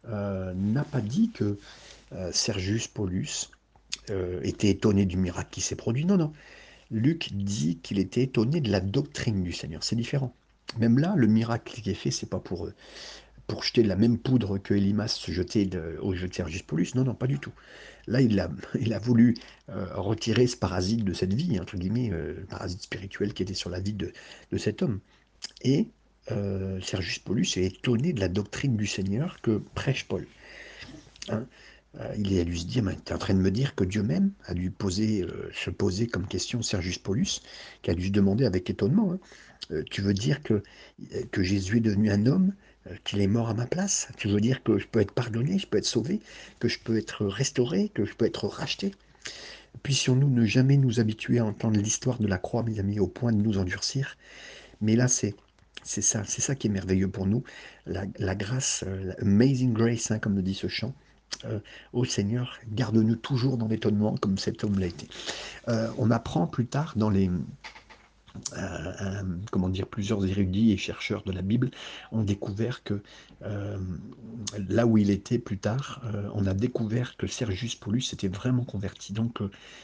euh, 0.07 0.53
n'a 0.53 0.83
pas 0.83 1.01
dit 1.01 1.31
que 1.31 1.57
euh, 2.13 2.31
Sergius 2.31 2.87
Paulus 2.87 3.49
était 4.41 4.69
étonné 4.69 5.05
du 5.05 5.15
miracle 5.15 5.49
qui 5.51 5.61
s'est 5.61 5.77
produit. 5.77 6.03
Non, 6.03 6.17
non. 6.17 6.33
Luc 6.91 7.33
dit 7.33 7.77
qu'il 7.77 7.99
était 7.99 8.23
étonné 8.23 8.59
de 8.59 8.69
la 8.69 8.81
doctrine 8.81 9.43
du 9.43 9.53
Seigneur. 9.53 9.83
C'est 9.83 9.95
différent. 9.95 10.33
Même 10.77 10.99
là, 10.99 11.13
le 11.15 11.27
miracle 11.27 11.81
qui 11.81 11.89
est 11.89 11.95
fait, 11.95 12.11
c'est 12.11 12.29
pas 12.29 12.39
pour, 12.39 12.65
euh, 12.65 12.73
pour 13.47 13.63
jeter 13.63 13.83
de 13.83 13.87
la 13.87 13.95
même 13.95 14.17
poudre 14.17 14.57
que 14.57 14.73
Elimas 14.73 15.07
se 15.07 15.31
jetait 15.31 15.69
au 16.01 16.13
jeu 16.15 16.27
de 16.27 16.33
Sergius 16.33 16.63
Paulus. 16.63 16.95
Non, 16.95 17.03
non, 17.03 17.13
pas 17.13 17.27
du 17.27 17.39
tout. 17.39 17.53
Là, 18.07 18.21
il 18.21 18.39
a, 18.39 18.99
voulu 18.99 19.35
euh, 19.69 19.87
retirer 19.95 20.47
ce 20.47 20.57
parasite 20.57 21.03
de 21.03 21.13
cette 21.13 21.33
vie, 21.33 21.59
entre 21.59 21.77
guillemets, 21.77 22.09
euh, 22.11 22.35
le 22.39 22.45
parasite 22.45 22.81
spirituel 22.81 23.33
qui 23.33 23.43
était 23.43 23.53
sur 23.53 23.69
la 23.69 23.79
vie 23.79 23.93
de, 23.93 24.11
cet 24.57 24.81
homme. 24.81 24.99
Et 25.61 25.87
Sergius 26.81 27.19
Paulus 27.19 27.57
est 27.57 27.65
étonné 27.65 28.13
de 28.13 28.19
la 28.19 28.29
doctrine 28.29 28.77
du 28.77 28.87
Seigneur 28.87 29.41
que 29.41 29.61
prêche 29.75 30.05
Paul. 30.05 30.25
Hein 31.29 31.45
il 32.17 32.39
a 32.39 32.43
dû 32.43 32.57
se 32.57 32.65
dire, 32.65 32.83
tu 33.05 33.11
es 33.11 33.15
en 33.15 33.19
train 33.19 33.35
de 33.35 33.39
me 33.39 33.51
dire 33.51 33.75
que 33.75 33.83
Dieu 33.83 34.01
même 34.01 34.31
a 34.45 34.53
dû 34.53 34.71
poser, 34.71 35.27
se 35.53 35.69
poser 35.69 36.07
comme 36.07 36.27
question 36.27 36.61
Sergius 36.63 36.97
Paulus, 36.97 37.41
qui 37.81 37.91
a 37.91 37.93
dû 37.93 38.07
se 38.07 38.11
demander 38.11 38.45
avec 38.45 38.69
étonnement, 38.69 39.11
hein, 39.11 39.19
euh, 39.71 39.83
tu 39.89 40.01
veux 40.01 40.13
dire 40.13 40.41
que, 40.43 40.61
euh, 41.13 41.43
Jésus 41.43 41.77
est 41.77 41.81
devenu 41.81 42.11
un 42.11 42.25
homme, 42.25 42.53
euh, 42.87 42.95
qu'il 43.03 43.21
est 43.21 43.27
mort 43.27 43.49
à 43.49 43.53
ma 43.53 43.65
place? 43.65 44.09
Tu 44.17 44.27
veux 44.27 44.41
dire 44.41 44.63
que 44.63 44.77
je 44.77 44.87
peux 44.87 44.99
être 44.99 45.13
pardonné, 45.13 45.57
je 45.57 45.67
peux 45.67 45.77
être 45.77 45.85
sauvé, 45.85 46.19
que 46.59 46.67
je 46.67 46.79
peux 46.79 46.97
être 46.97 47.25
restauré, 47.25 47.89
que 47.93 48.05
je 48.05 48.13
peux 48.13 48.25
être 48.25 48.47
racheté? 48.47 48.93
Puissions-nous 49.81 50.29
ne 50.29 50.45
jamais 50.45 50.77
nous 50.77 50.99
habituer 50.99 51.39
à 51.39 51.45
entendre 51.45 51.79
l'histoire 51.79 52.19
de 52.19 52.27
la 52.27 52.37
croix, 52.37 52.63
mes 52.63 52.79
amis, 52.79 52.99
au 52.99 53.07
point 53.07 53.31
de 53.31 53.41
nous 53.41 53.57
endurcir? 53.57 54.17
Mais 54.83 54.95
là, 54.95 55.07
c'est 55.07 55.35
ça, 55.83 56.23
c'est 56.25 56.41
ça 56.41 56.55
qui 56.55 56.67
est 56.67 56.69
merveilleux 56.69 57.09
pour 57.09 57.25
nous, 57.25 57.43
la, 57.85 58.35
grâce, 58.35 58.85
amazing 59.19 59.73
grace, 59.73 60.11
hein, 60.11 60.19
comme 60.19 60.35
le 60.35 60.43
dit 60.43 60.53
ce 60.53 60.67
chant. 60.67 60.93
ô 61.93 62.05
Seigneur, 62.05 62.59
garde-nous 62.71 63.15
toujours 63.15 63.57
dans 63.57 63.67
l'étonnement 63.67 64.15
comme 64.17 64.37
cet 64.37 64.63
homme 64.63 64.79
l'a 64.79 64.87
été. 64.87 65.07
on 65.97 66.11
apprend 66.11 66.47
plus 66.47 66.67
tard 66.67 66.93
dans 66.95 67.09
les, 67.09 67.29
euh, 68.57 69.21
comment 69.51 69.69
dire, 69.69 69.87
plusieurs 69.87 70.25
érudits 70.25 70.71
et 70.71 70.77
chercheurs 70.77 71.23
de 71.23 71.31
la 71.31 71.43
Bible 71.43 71.69
ont 72.11 72.23
découvert 72.23 72.83
que 72.83 73.01
euh, 73.43 73.77
là 74.69 74.87
où 74.87 74.97
il 74.97 75.11
était 75.11 75.37
plus 75.37 75.59
tard, 75.59 76.01
euh, 76.05 76.29
on 76.33 76.47
a 76.47 76.53
découvert 76.53 77.15
que 77.15 77.27
Sergius 77.27 77.75
Paulus 77.75 78.01
s'était 78.01 78.27
vraiment 78.27 78.63
converti. 78.63 79.13
Donc 79.13 79.39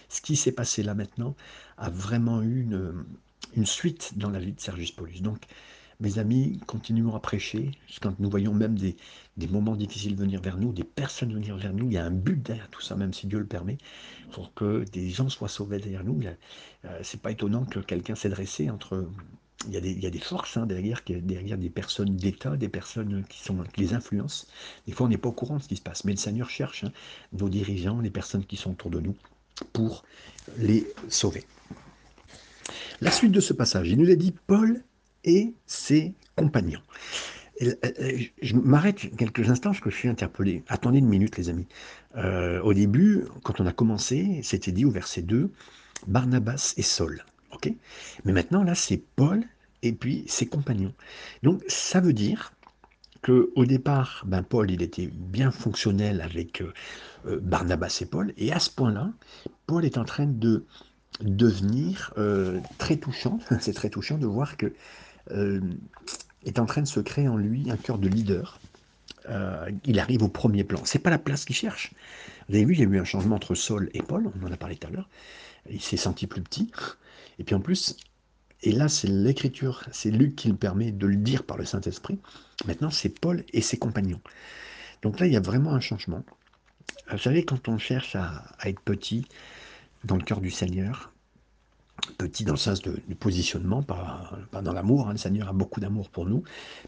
ce 0.09 0.21
qui 0.21 0.35
s'est 0.35 0.51
passé 0.51 0.81
là 0.81 0.95
maintenant 0.95 1.35
a 1.77 1.89
vraiment 1.89 2.41
eu 2.41 2.61
une, 2.61 3.05
une 3.55 3.65
suite 3.65 4.17
dans 4.17 4.29
la 4.29 4.39
vie 4.39 4.53
de 4.53 4.59
Sergius 4.59 4.91
Paulus. 4.91 5.21
Donc 5.21 5.45
mes 6.01 6.17
amis, 6.17 6.59
continuons 6.65 7.13
à 7.13 7.19
prêcher. 7.19 7.71
Quand 8.01 8.17
nous 8.19 8.29
voyons 8.29 8.53
même 8.53 8.75
des, 8.75 8.95
moments 9.49 9.75
difficiles 9.75 10.15
venir 10.15 10.41
vers 10.41 10.57
nous, 10.57 10.71
des 10.71 10.85
personnes 10.85 11.33
venir 11.33 11.57
vers 11.57 11.73
nous, 11.73 11.87
il 11.87 11.93
y 11.93 11.97
a 11.97 12.05
un 12.05 12.11
but 12.11 12.41
derrière 12.41 12.69
tout 12.69 12.81
ça, 12.81 12.95
même 12.95 13.13
si 13.13 13.27
Dieu 13.27 13.39
le 13.39 13.45
permet, 13.45 13.77
pour 14.31 14.53
que 14.53 14.85
des 14.93 15.09
gens 15.09 15.27
soient 15.27 15.49
sauvés 15.49 15.79
derrière 15.79 16.05
nous. 16.05 16.21
Euh, 16.85 16.99
c'est 17.03 17.21
pas 17.21 17.31
étonnant 17.31 17.65
que 17.65 17.79
quelqu'un 17.79 18.15
s'est 18.15 18.29
dressé 18.29 18.69
entre. 18.69 19.09
Il 19.67 19.73
y, 19.73 19.77
a 19.77 19.81
des, 19.81 19.91
il 19.91 19.99
y 19.99 20.07
a 20.07 20.09
des 20.09 20.19
forces 20.19 20.55
hein, 20.55 20.65
derrière, 20.65 21.01
derrière 21.05 21.57
des 21.57 21.69
personnes 21.69 22.15
d'État, 22.15 22.55
des 22.55 22.69
personnes 22.69 23.25
qui, 23.27 23.43
sont, 23.43 23.61
qui 23.73 23.81
les 23.81 23.93
influencent. 23.93 24.47
Des 24.87 24.93
fois, 24.93 25.07
on 25.07 25.09
n'est 25.09 25.17
pas 25.17 25.27
au 25.27 25.33
courant 25.33 25.57
de 25.57 25.61
ce 25.61 25.67
qui 25.67 25.75
se 25.75 25.81
passe, 25.81 26.05
mais 26.05 26.13
le 26.13 26.17
Seigneur 26.17 26.49
cherche 26.49 26.85
hein, 26.85 26.93
nos 27.33 27.49
dirigeants, 27.49 27.99
les 27.99 28.09
personnes 28.09 28.45
qui 28.45 28.55
sont 28.55 28.71
autour 28.71 28.89
de 28.89 29.01
nous, 29.01 29.17
pour 29.73 30.05
les 30.57 30.87
sauver. 31.09 31.43
La 33.01 33.11
suite 33.11 33.31
de 33.31 33.39
ce 33.39 33.53
passage, 33.53 33.89
il 33.89 33.97
nous 33.97 34.09
a 34.09 34.15
dit 34.15 34.33
Paul 34.45 34.83
et 35.23 35.53
ses 35.65 36.13
compagnons. 36.35 36.81
Euh, 37.61 37.73
euh, 37.83 38.19
je 38.41 38.55
m'arrête 38.55 39.15
quelques 39.15 39.49
instants 39.49 39.71
parce 39.71 39.81
que 39.81 39.89
je 39.89 39.95
suis 39.95 40.09
interpellé. 40.09 40.63
Attendez 40.67 40.99
une 40.99 41.07
minute, 41.07 41.37
les 41.37 41.49
amis. 41.49 41.67
Euh, 42.17 42.61
au 42.61 42.73
début, 42.73 43.23
quand 43.43 43.61
on 43.61 43.65
a 43.65 43.71
commencé, 43.71 44.41
c'était 44.43 44.71
dit 44.71 44.83
au 44.83 44.91
verset 44.91 45.21
2, 45.21 45.49
Barnabas 46.07 46.73
et 46.77 46.81
Saul. 46.81 47.23
Mais 48.23 48.31
maintenant, 48.31 48.63
là, 48.63 48.75
c'est 48.75 49.01
Paul 49.17 49.43
et 49.81 49.91
puis 49.91 50.23
ses 50.27 50.45
compagnons. 50.45 50.93
Donc, 51.43 51.61
ça 51.67 51.99
veut 51.99 52.13
dire 52.13 52.53
que 53.21 53.51
au 53.55 53.65
départ, 53.65 54.23
ben, 54.25 54.43
Paul, 54.43 54.71
il 54.71 54.81
était 54.81 55.07
bien 55.07 55.51
fonctionnel 55.51 56.21
avec 56.21 56.63
Barnabas 57.25 57.97
et 58.01 58.05
Paul. 58.05 58.33
Et 58.37 58.53
à 58.53 58.59
ce 58.59 58.69
point-là, 58.69 59.11
Paul 59.67 59.83
est 59.83 59.97
en 59.97 60.05
train 60.05 60.25
de 60.25 60.63
devenir 61.21 62.13
très 62.77 62.97
touchant. 62.97 63.39
c'est 63.59 63.73
très 63.73 63.89
touchant 63.89 64.17
de 64.17 64.25
voir 64.25 64.57
que 64.57 64.73
euh, 65.31 65.61
est 66.45 66.57
en 66.57 66.65
train 66.65 66.81
de 66.81 66.87
se 66.87 66.99
créer 67.01 67.27
en 67.27 67.37
lui 67.37 67.69
un 67.69 67.75
cœur 67.75 67.97
de 67.97 68.07
leader. 68.07 68.59
Euh, 69.29 69.69
il 69.83 69.99
arrive 69.99 70.23
au 70.23 70.29
premier 70.29 70.63
plan. 70.63 70.81
C'est 70.85 70.99
pas 70.99 71.09
la 71.09 71.19
place 71.19 71.43
qu'il 71.43 71.55
cherche. 71.55 71.91
Vous 72.47 72.55
avez 72.55 72.65
vu, 72.65 72.73
il 72.73 72.79
y 72.79 72.83
a 72.83 72.85
eu 72.85 72.99
un 72.99 73.03
changement 73.03 73.35
entre 73.35 73.55
Saul 73.55 73.89
et 73.93 74.01
Paul, 74.01 74.31
on 74.41 74.47
en 74.47 74.51
a 74.51 74.57
parlé 74.57 74.77
tout 74.77 74.87
à 74.87 74.89
l'heure. 74.89 75.09
Il 75.69 75.81
s'est 75.81 75.97
senti 75.97 76.25
plus 76.27 76.41
petit. 76.41 76.71
Et 77.37 77.43
puis 77.43 77.55
en 77.55 77.59
plus, 77.59 77.97
et 78.63 78.71
là 78.71 78.87
c'est 78.87 79.07
l'écriture, 79.07 79.83
c'est 79.91 80.11
Luc 80.11 80.35
qui 80.35 80.47
le 80.47 80.55
permet 80.55 80.91
de 80.91 81.05
le 81.05 81.17
dire 81.17 81.43
par 81.43 81.57
le 81.57 81.65
Saint-Esprit. 81.65 82.19
Maintenant 82.65 82.89
c'est 82.89 83.09
Paul 83.09 83.43
et 83.53 83.61
ses 83.61 83.77
compagnons. 83.77 84.21
Donc 85.01 85.19
là 85.19 85.27
il 85.27 85.33
y 85.33 85.37
a 85.37 85.41
vraiment 85.41 85.73
un 85.73 85.81
changement. 85.81 86.23
Vous 87.11 87.17
savez, 87.17 87.43
quand 87.43 87.67
on 87.67 87.77
cherche 87.77 88.15
à 88.15 88.43
être 88.65 88.79
petit 88.81 89.25
dans 90.03 90.15
le 90.15 90.23
cœur 90.23 90.41
du 90.41 90.51
Seigneur, 90.51 91.11
petit 92.17 92.45
dans 92.45 92.53
le 92.53 92.57
sens 92.57 92.81
de, 92.81 92.99
du 93.07 93.15
positionnement, 93.15 93.83
pas, 93.83 94.31
dans 94.63 94.73
l'amour. 94.73 95.07
Hein. 95.07 95.13
Le 95.13 95.17
Seigneur 95.17 95.49
a 95.49 95.53
beaucoup 95.53 95.79
d'amour 95.79 96.09
pour 96.09 96.25
nous, 96.25 96.43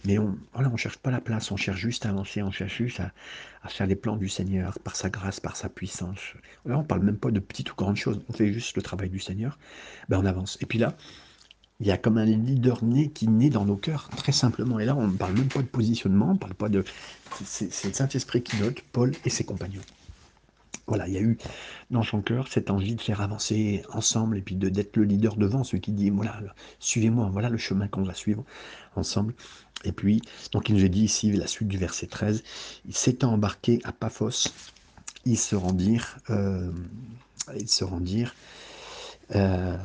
mais 0.05 0.17
on 0.17 0.37
voilà, 0.53 0.69
on 0.71 0.77
cherche 0.77 0.97
pas 0.97 1.11
la 1.11 1.21
place, 1.21 1.51
on 1.51 1.57
cherche 1.57 1.79
juste 1.79 2.05
à 2.05 2.09
avancer, 2.09 2.41
on 2.41 2.51
cherche 2.51 2.77
juste 2.77 2.99
à, 2.99 3.11
faire 3.69 3.87
les 3.87 3.95
plans 3.95 4.15
du 4.15 4.29
Seigneur 4.29 4.77
par 4.79 4.95
sa 4.95 5.09
grâce, 5.09 5.39
par 5.39 5.55
sa 5.55 5.69
puissance. 5.69 6.19
Là, 6.65 6.77
on 6.77 6.83
parle 6.83 7.03
même 7.03 7.17
pas 7.17 7.31
de 7.31 7.39
petites 7.39 7.71
ou 7.71 7.75
grandes 7.75 7.97
choses, 7.97 8.21
on 8.29 8.33
fait 8.33 8.51
juste 8.51 8.75
le 8.75 8.81
travail 8.81 9.09
du 9.09 9.19
Seigneur, 9.19 9.57
ben 10.09 10.19
on 10.19 10.25
avance. 10.25 10.57
Et 10.61 10.65
puis 10.65 10.79
là, 10.79 10.95
il 11.79 11.87
y 11.87 11.91
a 11.91 11.97
comme 11.97 12.17
un 12.17 12.25
leader 12.25 12.83
né 12.83 13.09
qui 13.09 13.27
naît 13.27 13.49
dans 13.49 13.65
nos 13.65 13.75
cœurs, 13.75 14.09
très 14.15 14.31
simplement. 14.31 14.79
Et 14.79 14.85
là, 14.85 14.95
on 14.95 15.07
ne 15.07 15.17
parle 15.17 15.33
même 15.33 15.47
pas 15.47 15.61
de 15.61 15.67
positionnement, 15.67 16.31
on 16.31 16.37
parle 16.37 16.53
pas 16.53 16.69
de... 16.69 16.83
C'est 17.43 17.87
le 17.87 17.93
Saint-Esprit 17.93 18.43
qui 18.43 18.57
note, 18.57 18.81
Paul 18.91 19.13
et 19.25 19.29
ses 19.31 19.45
compagnons. 19.45 19.81
Voilà, 20.87 21.07
il 21.07 21.13
y 21.13 21.17
a 21.17 21.21
eu 21.21 21.37
dans 21.89 22.03
son 22.03 22.21
cœur 22.21 22.47
cette 22.47 22.69
envie 22.69 22.95
de 22.95 23.01
faire 23.01 23.21
avancer 23.21 23.83
ensemble 23.93 24.37
et 24.37 24.41
puis 24.41 24.55
d'être 24.55 24.97
le 24.97 25.03
leader 25.03 25.35
devant, 25.35 25.63
celui 25.63 25.81
qui 25.81 25.91
dit 25.91 26.09
voilà, 26.09 26.41
suivez-moi, 26.79 27.29
voilà 27.31 27.49
le 27.49 27.57
chemin 27.57 27.87
qu'on 27.87 28.03
va 28.03 28.13
suivre 28.13 28.43
ensemble. 28.95 29.33
Et 29.83 29.91
puis, 29.91 30.21
donc 30.51 30.69
il 30.69 30.75
nous 30.75 30.85
a 30.85 30.87
dit 30.87 31.03
ici, 31.03 31.31
la 31.31 31.47
suite 31.47 31.67
du 31.67 31.77
verset 31.77 32.07
13, 32.07 32.43
il 32.85 32.95
s'étant 32.95 33.33
embarqué 33.33 33.79
à 33.83 33.91
Paphos, 33.91 34.49
ils 35.25 35.37
se 35.37 35.55
rendirent, 35.55 36.17
euh, 36.29 36.71
se 37.65 37.83
rendirent 37.83 38.35
euh, 39.35 39.77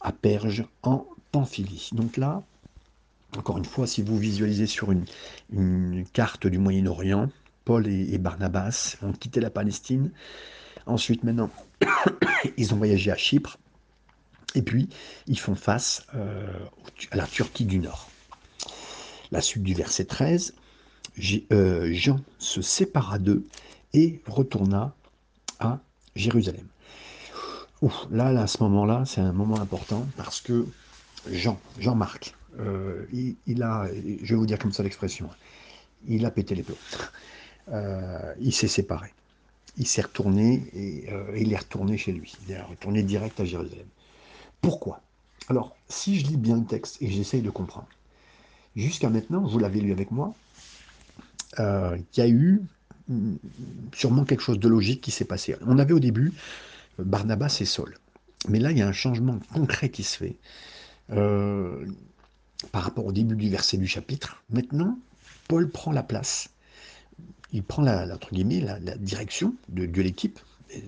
à 0.00 0.12
Perge 0.12 0.64
en 0.82 1.06
Pamphylie. 1.32 1.90
Donc 1.92 2.16
là, 2.16 2.42
encore 3.36 3.58
une 3.58 3.64
fois, 3.64 3.86
si 3.86 4.02
vous 4.02 4.16
visualisez 4.16 4.66
sur 4.66 4.92
une, 4.92 5.04
une 5.52 6.06
carte 6.12 6.46
du 6.46 6.58
Moyen-Orient, 6.58 7.28
Paul 7.64 7.86
et, 7.86 8.18
Barnabas 8.18 8.96
ont 9.02 9.12
quitté 9.12 9.40
la 9.40 9.50
Palestine. 9.50 10.10
Ensuite, 10.86 11.24
maintenant, 11.24 11.50
ils 12.56 12.74
ont 12.74 12.76
voyagé 12.76 13.10
à 13.10 13.16
Chypre. 13.16 13.58
Et 14.54 14.62
puis, 14.62 14.88
ils 15.26 15.38
font 15.38 15.54
face 15.54 16.06
euh, 16.14 16.46
à 17.10 17.16
la 17.16 17.26
Turquie 17.26 17.64
du 17.64 17.78
Nord. 17.78 18.08
La 19.32 19.40
suite 19.40 19.64
du 19.64 19.74
verset 19.74 20.04
13, 20.04 20.54
euh, 21.52 21.92
Jean 21.92 22.20
se 22.38 22.62
sépara 22.62 23.18
d'eux 23.18 23.46
et 23.94 24.20
retourna 24.26 24.94
à 25.58 25.80
Jérusalem. 26.14 26.66
là, 28.10 28.26
à 28.28 28.46
ce 28.46 28.62
moment-là, 28.62 29.04
c'est 29.06 29.20
un 29.20 29.32
moment 29.32 29.60
important 29.60 30.06
parce 30.16 30.40
que 30.40 30.66
Jean, 31.30 31.58
Jean-Marc, 31.78 32.34
euh, 32.60 33.06
il, 33.46 33.62
a, 33.62 33.88
je 34.22 34.34
vais 34.34 34.36
vous 34.36 34.46
dire 34.46 34.58
comme 34.58 34.72
ça 34.72 34.82
l'expression, 34.82 35.28
il 36.06 36.24
a 36.26 36.30
pété 36.30 36.54
les 36.54 36.62
plombs. 36.62 36.76
Euh, 37.72 38.34
il 38.40 38.52
s'est 38.52 38.68
séparé. 38.68 39.12
Il 39.76 39.86
s'est 39.86 40.02
retourné 40.02 40.68
et 40.74 41.10
euh, 41.10 41.36
il 41.36 41.52
est 41.52 41.56
retourné 41.56 41.96
chez 41.96 42.12
lui. 42.12 42.34
Il 42.46 42.52
est 42.54 42.60
retourné 42.60 43.02
direct 43.02 43.40
à 43.40 43.44
Jérusalem. 43.44 43.86
Pourquoi? 44.60 45.00
Alors, 45.48 45.76
si 45.88 46.20
je 46.20 46.26
lis 46.26 46.36
bien 46.36 46.56
le 46.56 46.64
texte 46.64 46.98
et 47.00 47.10
j'essaye 47.10 47.42
de 47.42 47.50
comprendre, 47.50 47.88
jusqu'à 48.76 49.10
maintenant, 49.10 49.42
vous 49.46 49.58
l'avez 49.58 49.80
lu 49.80 49.92
avec 49.92 50.10
moi, 50.10 50.34
euh, 51.58 51.96
il 52.16 52.20
y 52.20 52.22
a 52.22 52.28
eu 52.28 52.62
mm, 53.08 53.34
sûrement 53.94 54.24
quelque 54.24 54.42
chose 54.42 54.58
de 54.58 54.68
logique 54.68 55.00
qui 55.00 55.10
s'est 55.10 55.24
passé. 55.24 55.56
On 55.66 55.78
avait 55.78 55.94
au 55.94 56.00
début 56.00 56.32
Barnabas 56.98 57.58
et 57.60 57.64
Saul. 57.64 57.96
Mais 58.48 58.58
là, 58.58 58.70
il 58.70 58.78
y 58.78 58.82
a 58.82 58.88
un 58.88 58.92
changement 58.92 59.38
concret 59.52 59.88
qui 59.88 60.02
se 60.02 60.16
fait 60.16 60.36
par 62.72 62.82
rapport 62.82 63.04
au 63.04 63.12
début 63.12 63.36
du 63.36 63.50
verset 63.50 63.76
du 63.76 63.86
chapitre. 63.86 64.42
Maintenant, 64.50 64.98
Paul 65.48 65.68
prend 65.70 65.92
la 65.92 66.02
place 66.02 66.48
il 67.54 67.62
prend 67.62 67.82
la, 67.82 68.12
entre 68.12 68.34
guillemets, 68.34 68.60
la, 68.60 68.78
direction 68.96 69.54
de, 69.68 69.84
l'équipe. 70.02 70.40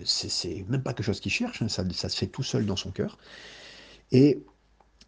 C'est 0.05 0.67
même 0.69 0.83
pas 0.83 0.93
quelque 0.93 1.07
chose 1.07 1.21
qu'il 1.21 1.31
cherche, 1.31 1.63
hein, 1.63 1.69
ça, 1.69 1.85
se 2.09 2.17
fait 2.17 2.27
tout 2.27 2.43
seul 2.43 2.67
dans 2.67 2.75
son 2.75 2.91
cœur. 2.91 3.19
Et 4.11 4.43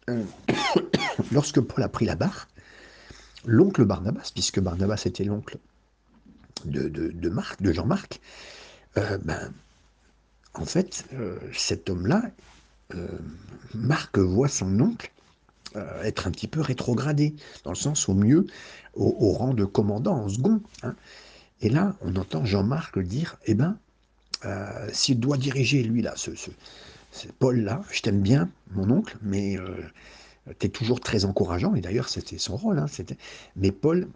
euh, 0.09 0.23
lorsque 1.33 1.59
Paul 1.59 1.83
a 1.83 1.89
pris 1.89 2.05
la 2.05 2.15
barre, 2.15 2.47
l'oncle 3.45 3.83
Barnabas, 3.83 4.31
puisque 4.33 4.61
Barnabas 4.61 5.03
était 5.05 5.25
l'oncle 5.25 5.57
de, 6.63 7.29
Marc, 7.29 7.61
de 7.61 7.73
Jean-Marc, 7.73 8.21
euh, 8.97 9.17
ben, 9.17 9.51
en 10.53 10.65
fait, 10.65 11.05
euh, 11.13 11.37
cet 11.53 11.89
homme-là, 11.89 12.31
Marc 13.75 14.17
voit 14.17 14.47
son 14.47 14.79
oncle 14.79 15.11
être 16.03 16.25
un 16.25 16.31
petit 16.31 16.47
peu 16.47 16.61
rétrogradé, 16.61 17.35
dans 17.63 17.69
le 17.69 17.75
sens 17.75 18.09
au 18.09 18.15
mieux 18.15 18.47
au, 18.95 19.33
rang 19.33 19.53
de 19.53 19.65
commandant 19.65 20.23
en 20.23 20.29
second. 20.29 20.61
Hein. 20.81 20.95
Et 21.61 21.69
là, 21.69 21.95
on 22.01 22.15
entend 22.15 22.45
Jean-Marc 22.45 22.99
dire, 22.99 23.37
eh 23.45 23.53
ben, 23.53 23.77
euh, 24.45 24.87
s'il 24.93 25.19
doit 25.19 25.37
diriger, 25.37 25.83
lui, 25.83 26.01
là, 26.01 26.13
ce, 26.15 26.31
Paul-là, 27.39 27.81
je 27.91 28.01
t'aime 28.01 28.21
bien, 28.21 28.49
mon 28.71 28.89
oncle, 28.89 29.17
mais 29.21 29.57
euh, 29.57 29.75
tu 30.59 30.67
es 30.67 30.69
toujours 30.69 31.01
très 31.01 31.25
encourageant, 31.25 31.75
et 31.75 31.81
d'ailleurs, 31.81 32.07
c'était 32.07 32.37
son 32.37 32.55
rôle, 32.55 32.79
hein, 32.79 32.85
mais 33.57 33.71
Paul, 33.71 34.07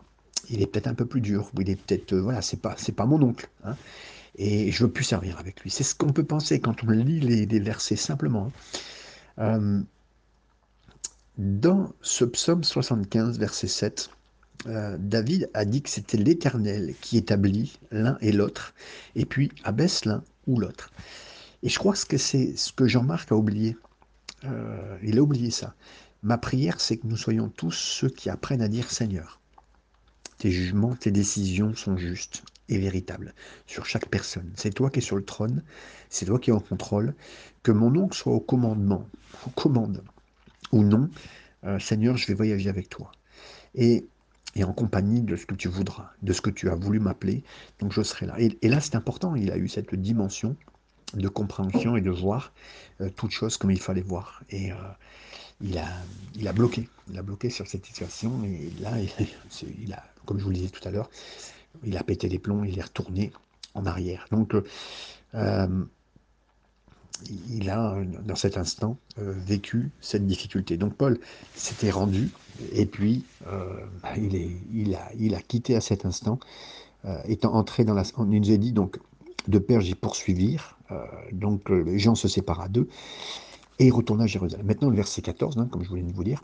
il 0.50 0.62
est 0.62 0.68
peut-être 0.68 0.88
un 0.88 0.94
peu 0.94 1.06
plus 1.06 1.22
dur, 1.22 1.52
il 1.60 1.70
est 1.70 1.76
peut-être, 1.76 2.14
euh, 2.14 2.22
voilà, 2.22 2.42
c'est 2.42 2.62
pas, 2.62 2.76
pas 2.96 3.06
mon 3.06 3.22
oncle, 3.22 3.50
hein, 3.66 3.76
et 4.38 4.72
je 4.72 4.86
veux 4.86 4.92
plus 4.92 5.04
servir 5.04 5.38
avec 5.38 5.62
lui. 5.62 5.70
C'est 5.70 5.84
ce 5.84 5.94
qu'on 5.94 6.14
peut 6.14 6.24
penser 6.24 6.60
quand 6.60 6.84
on 6.84 6.90
lit 6.90 7.20
les, 7.20 7.60
versets 7.60 7.96
simplement. 7.96 8.52
Hein. 9.38 9.84
dans 11.38 11.92
ce 12.02 12.26
psaume 12.26 12.64
75, 12.64 13.38
verset 13.38 13.68
7, 13.68 14.10
euh, 14.68 14.98
David 15.00 15.50
a 15.54 15.66
dit 15.66 15.82
que 15.82 15.90
c'était 15.90 16.18
l'Éternel 16.18 16.94
qui 17.02 17.18
établit 17.18 17.78
l'un 17.92 18.18
et 18.22 18.32
l'autre, 18.32 18.74
et 19.16 19.26
puis 19.26 19.52
abaisse 19.64 20.06
l'un 20.06 20.24
ou 20.48 20.60
l'autre. 20.60 20.92
Et 21.64 21.70
je 21.70 21.80
crois 21.80 21.94
que 22.08 22.18
c'est 22.18 22.56
ce 22.58 22.72
que 22.74 22.88
Jean-Marc 22.88 23.32
a 23.32 23.36
oublié. 23.36 23.78
Euh, 24.46 24.98
il 25.04 25.18
a 25.18 25.22
oublié 25.22 25.52
ça. 25.52 25.76
Ma 26.22 26.38
prière, 26.38 26.80
c'est 26.80 26.98
que 26.98 27.08
nous 27.08 27.18
soyons 27.18 27.50
tous 27.50 27.72
ceux 27.72 28.10
qui 28.10 28.30
apprennent 28.30 28.62
à 28.62 28.68
dire 28.68 28.92
Seigneur. 28.92 29.40
Tes 30.38 30.52
jugements, 30.52 30.96
tes 30.96 31.12
décisions 31.12 31.76
sont 31.76 31.98
justes 31.98 32.44
et 32.70 32.78
véritables 32.78 33.34
sur 33.68 33.86
chaque 33.86 34.08
personne. 34.08 34.52
C'est 34.56 34.74
toi 34.74 34.90
qui 34.90 35.00
es 35.00 35.02
sur 35.02 35.16
le 35.16 35.26
trône, 35.26 35.64
c'est 36.10 36.26
toi 36.26 36.40
qui 36.40 36.50
es 36.50 36.54
en 36.54 36.60
contrôle. 36.60 37.14
Que 37.62 37.72
mon 37.72 37.96
oncle 37.96 38.18
soit 38.18 38.34
au 38.34 38.40
commandement, 38.40 39.08
au 39.48 39.50
commande 39.52 40.04
ou 40.72 40.84
non, 40.84 41.10
euh, 41.66 41.80
Seigneur, 41.80 42.18
je 42.18 42.28
vais 42.28 42.34
voyager 42.34 42.70
avec 42.70 42.90
toi. 42.90 43.12
Et 43.76 44.06
et 44.56 44.64
en 44.64 44.74
compagnie 44.74 45.22
de 45.22 45.36
ce 45.36 45.46
que 45.46 45.56
tu 45.56 45.68
voudras, 45.68 46.12
de 46.22 46.34
ce 46.34 46.42
que 46.42 46.50
tu 46.50 46.70
as 46.70 46.76
voulu 46.76 47.00
m'appeler. 47.00 47.44
Donc 47.80 47.92
je 47.92 48.02
serai 48.02 48.26
là. 48.26 48.36
Et, 48.40 48.68
là, 48.68 48.80
c'est 48.80 48.96
important, 48.96 49.36
il 49.36 49.52
a 49.52 49.58
eu 49.58 49.68
cette 49.68 49.96
dimension 49.96 50.56
de 51.14 51.28
compréhension 51.28 51.96
et 51.96 52.02
de 52.02 52.10
voir 52.10 52.54
euh, 53.02 53.10
toutes 53.16 53.32
choses 53.32 53.58
comme 53.58 53.72
il 53.72 53.80
fallait 53.80 54.02
voir. 54.02 54.44
Et 54.50 54.72
euh, 54.72 54.76
il, 55.62 55.78
a, 55.78 55.88
il 56.36 56.48
a 56.48 56.54
bloqué, 56.54 56.90
il 57.12 57.18
a 57.18 57.22
bloqué 57.22 57.50
sur 57.50 57.68
cette 57.68 57.86
situation. 57.86 58.44
Et 58.44 58.72
là, 58.82 58.92
il, 59.00 59.94
a, 59.94 60.04
comme 60.26 60.40
je 60.40 60.44
vous 60.44 60.50
le 60.50 60.56
disais 60.56 60.70
tout 60.70 60.88
à 60.88 60.92
l'heure, 60.92 61.10
il 61.84 61.98
a 61.98 62.04
pété 62.04 62.30
les 62.30 62.40
plombs, 62.40 62.64
il 62.64 62.78
est 62.78 62.84
retourné 62.84 63.32
en 63.74 63.86
arrière. 63.86 64.28
Donc, 64.32 64.54
euh, 65.34 65.86
il 67.50 67.70
a, 67.70 67.98
dans 68.26 68.36
cet 68.36 68.58
instant, 68.58 68.98
vécu 69.18 69.92
cette 70.02 70.26
difficulté. 70.26 70.78
Donc 70.78 70.94
Paul 70.96 71.20
s'était 71.56 71.92
rendu 71.92 72.30
et 72.74 72.86
puis, 72.86 73.24
euh, 73.48 73.86
il, 74.18 74.96
a, 74.96 75.42
quitté 75.42 75.76
à 75.76 75.82
cet 75.82 76.06
instant, 76.06 76.40
euh, 77.06 77.18
étant 77.26 77.54
entré 77.54 77.84
dans 77.84 77.94
la... 77.94 78.04
On 78.18 78.26
nous 78.26 78.52
a 78.52 78.58
dit 78.58 78.72
donc, 78.72 79.00
de 79.48 79.60
Perge, 79.60 79.88
ils 79.88 79.96
poursuivirent, 79.96 80.78
euh, 80.92 81.04
donc 81.32 81.72
gens 81.96 82.16
se 82.16 82.28
séparent 82.28 82.70
d'eux, 82.70 82.88
et 83.80 83.90
retourna 83.90 84.26
à 84.26 84.28
Jérusalem. 84.28 84.66
Maintenant, 84.66 84.90
le 84.90 84.96
verset 84.96 85.22
14, 85.22 85.58
hein, 85.58 85.68
comme 85.72 85.84
je 85.84 85.90
voulais 85.90 86.04
vous 86.04 86.24
dire. 86.24 86.44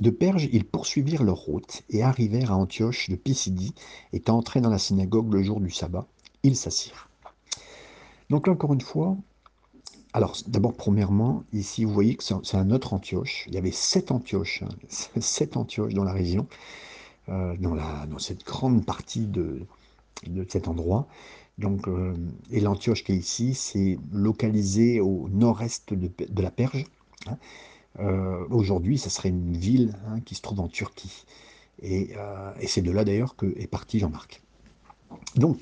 De 0.00 0.10
Perge, 0.10 0.48
ils 0.52 0.64
poursuivirent 0.64 1.22
leur 1.22 1.36
route 1.36 1.82
et 1.90 2.02
arrivèrent 2.02 2.50
à 2.50 2.56
Antioche 2.56 3.10
de 3.10 3.16
Pisidie, 3.16 3.74
étant 4.12 4.38
entrés 4.38 4.60
dans 4.60 4.70
la 4.70 4.78
synagogue 4.78 5.32
le 5.32 5.42
jour 5.42 5.60
du 5.60 5.70
sabbat, 5.70 6.06
ils 6.42 6.56
s'assirent. 6.56 7.08
Donc 8.30 8.46
là, 8.46 8.54
encore 8.54 8.72
une 8.72 8.80
fois, 8.80 9.16
alors, 10.14 10.36
d'abord, 10.46 10.74
premièrement, 10.74 11.42
ici, 11.52 11.84
vous 11.84 11.92
voyez 11.92 12.14
que 12.14 12.22
c'est 12.22 12.56
un 12.56 12.70
autre 12.70 12.94
Antioche. 12.94 13.46
Il 13.48 13.54
y 13.54 13.58
avait 13.58 13.72
sept 13.72 14.12
Antioches, 14.12 14.62
hein, 14.62 14.68
sept 15.20 15.56
Antioches 15.56 15.92
dans 15.92 16.04
la 16.04 16.12
région, 16.12 16.46
euh, 17.28 17.56
dans, 17.56 18.18
cette 18.20 18.44
grande 18.46 18.86
partie 18.86 19.26
de, 19.26 19.66
cet 20.48 20.68
endroit. 20.68 21.08
Donc, 21.58 21.88
euh, 21.88 22.14
et 22.52 22.60
l'Antioche 22.60 23.02
qui 23.02 23.10
est 23.10 23.16
ici, 23.16 23.54
c'est 23.54 23.98
localisé 24.12 25.00
au 25.00 25.28
nord-est 25.32 25.92
de, 25.92 26.42
la 26.42 26.52
Perge. 26.52 26.84
Hein. 27.26 27.36
Euh, 27.98 28.46
aujourd'hui, 28.50 28.98
ça 28.98 29.10
serait 29.10 29.30
une 29.30 29.56
ville 29.56 29.96
hein, 30.06 30.20
qui 30.20 30.36
se 30.36 30.42
trouve 30.42 30.60
en 30.60 30.68
Turquie. 30.68 31.24
Et, 31.82 32.14
c'est 32.68 32.82
de 32.82 32.92
là 32.92 33.04
d'ailleurs 33.04 33.34
que 33.34 33.46
est 33.58 33.66
parti 33.66 33.98
Jean-Marc. 33.98 34.42
Donc, 35.34 35.58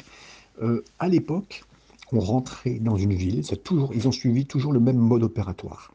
à 0.98 1.08
l'époque, 1.08 1.64
on 2.12 2.44
dans 2.80 2.96
une 2.96 3.14
ville, 3.14 3.42
toujours, 3.62 3.94
ils 3.94 4.06
ont 4.06 4.12
suivi 4.12 4.46
toujours 4.46 4.72
le 4.72 4.80
même 4.80 4.98
mode 4.98 5.22
opératoire. 5.22 5.92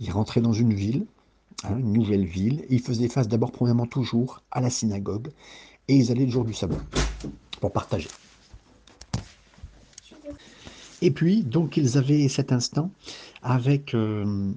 Ils 0.00 0.10
rentraient 0.10 0.40
dans 0.40 0.52
une 0.52 0.72
ville, 0.72 1.06
hein, 1.64 1.76
une 1.78 1.92
nouvelle 1.92 2.24
ville, 2.24 2.64
ils 2.70 2.80
faisaient 2.80 3.08
face 3.08 3.28
d'abord, 3.28 3.52
premièrement, 3.52 3.86
toujours 3.86 4.42
à 4.50 4.60
la 4.60 4.70
synagogue, 4.70 5.28
et 5.88 5.96
ils 5.96 6.10
allaient 6.10 6.24
le 6.24 6.30
jour 6.30 6.44
du 6.44 6.54
sabbat 6.54 6.82
pour 7.60 7.72
partager. 7.72 8.08
Et 11.02 11.10
puis, 11.10 11.42
donc, 11.44 11.76
ils 11.76 11.98
avaient 11.98 12.28
cet 12.28 12.52
instant 12.52 12.90
avec 13.42 13.94
euh, 13.94 14.52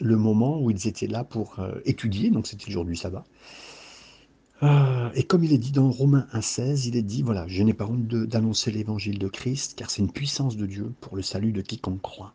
le 0.00 0.16
moment 0.16 0.60
où 0.60 0.70
ils 0.70 0.86
étaient 0.86 1.06
là 1.06 1.24
pour 1.24 1.58
euh, 1.58 1.80
étudier, 1.84 2.30
donc 2.30 2.46
c'était 2.46 2.66
le 2.66 2.72
jour 2.72 2.84
du 2.84 2.96
sabbat. 2.96 3.24
Euh, 4.62 5.10
et 5.14 5.22
comme 5.22 5.44
il 5.44 5.52
est 5.52 5.58
dit 5.58 5.72
dans 5.72 5.90
Romains 5.90 6.26
1,16, 6.32 6.88
il 6.88 6.96
est 6.96 7.02
dit 7.02 7.22
voilà, 7.22 7.46
je 7.46 7.62
n'ai 7.62 7.74
pas 7.74 7.84
honte 7.84 8.06
d'annoncer 8.06 8.70
l'évangile 8.70 9.18
de 9.18 9.28
Christ, 9.28 9.74
car 9.76 9.90
c'est 9.90 10.02
une 10.02 10.10
puissance 10.10 10.56
de 10.56 10.66
Dieu 10.66 10.92
pour 11.00 11.16
le 11.16 11.22
salut 11.22 11.52
de 11.52 11.60
quiconque 11.60 12.00
croit. 12.00 12.34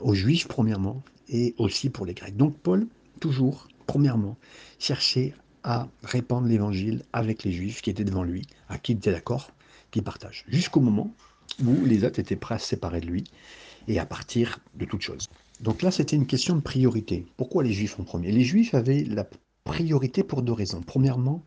Aux 0.00 0.14
Juifs, 0.14 0.48
premièrement, 0.48 1.02
et 1.28 1.54
aussi 1.58 1.90
pour 1.90 2.06
les 2.06 2.14
Grecs. 2.14 2.36
Donc, 2.36 2.56
Paul, 2.56 2.86
toujours, 3.18 3.68
premièrement, 3.86 4.36
cherchait 4.78 5.34
à 5.62 5.88
répandre 6.02 6.46
l'évangile 6.46 7.02
avec 7.12 7.44
les 7.44 7.52
Juifs 7.52 7.82
qui 7.82 7.90
étaient 7.90 8.04
devant 8.04 8.22
lui, 8.22 8.46
à 8.68 8.78
qui 8.78 8.92
il 8.92 8.98
était 8.98 9.12
d'accord, 9.12 9.50
qui 9.90 10.00
partagent. 10.00 10.44
Jusqu'au 10.48 10.80
moment 10.80 11.12
où 11.64 11.84
les 11.84 12.04
autres 12.04 12.18
étaient 12.18 12.36
prêts 12.36 12.54
à 12.54 12.58
se 12.58 12.68
séparer 12.68 13.00
de 13.00 13.06
lui 13.06 13.24
et 13.88 13.98
à 13.98 14.06
partir 14.06 14.60
de 14.76 14.84
toute 14.84 15.02
chose. 15.02 15.26
Donc 15.60 15.82
là, 15.82 15.90
c'était 15.90 16.16
une 16.16 16.26
question 16.26 16.56
de 16.56 16.60
priorité. 16.60 17.26
Pourquoi 17.36 17.62
les 17.62 17.72
Juifs 17.72 17.98
en 18.00 18.04
premier? 18.04 18.32
Les 18.32 18.44
Juifs 18.44 18.74
avaient 18.74 19.04
la 19.04 19.26
priorité 19.70 20.24
pour 20.24 20.42
deux 20.42 20.52
raisons. 20.52 20.82
Premièrement, 20.84 21.44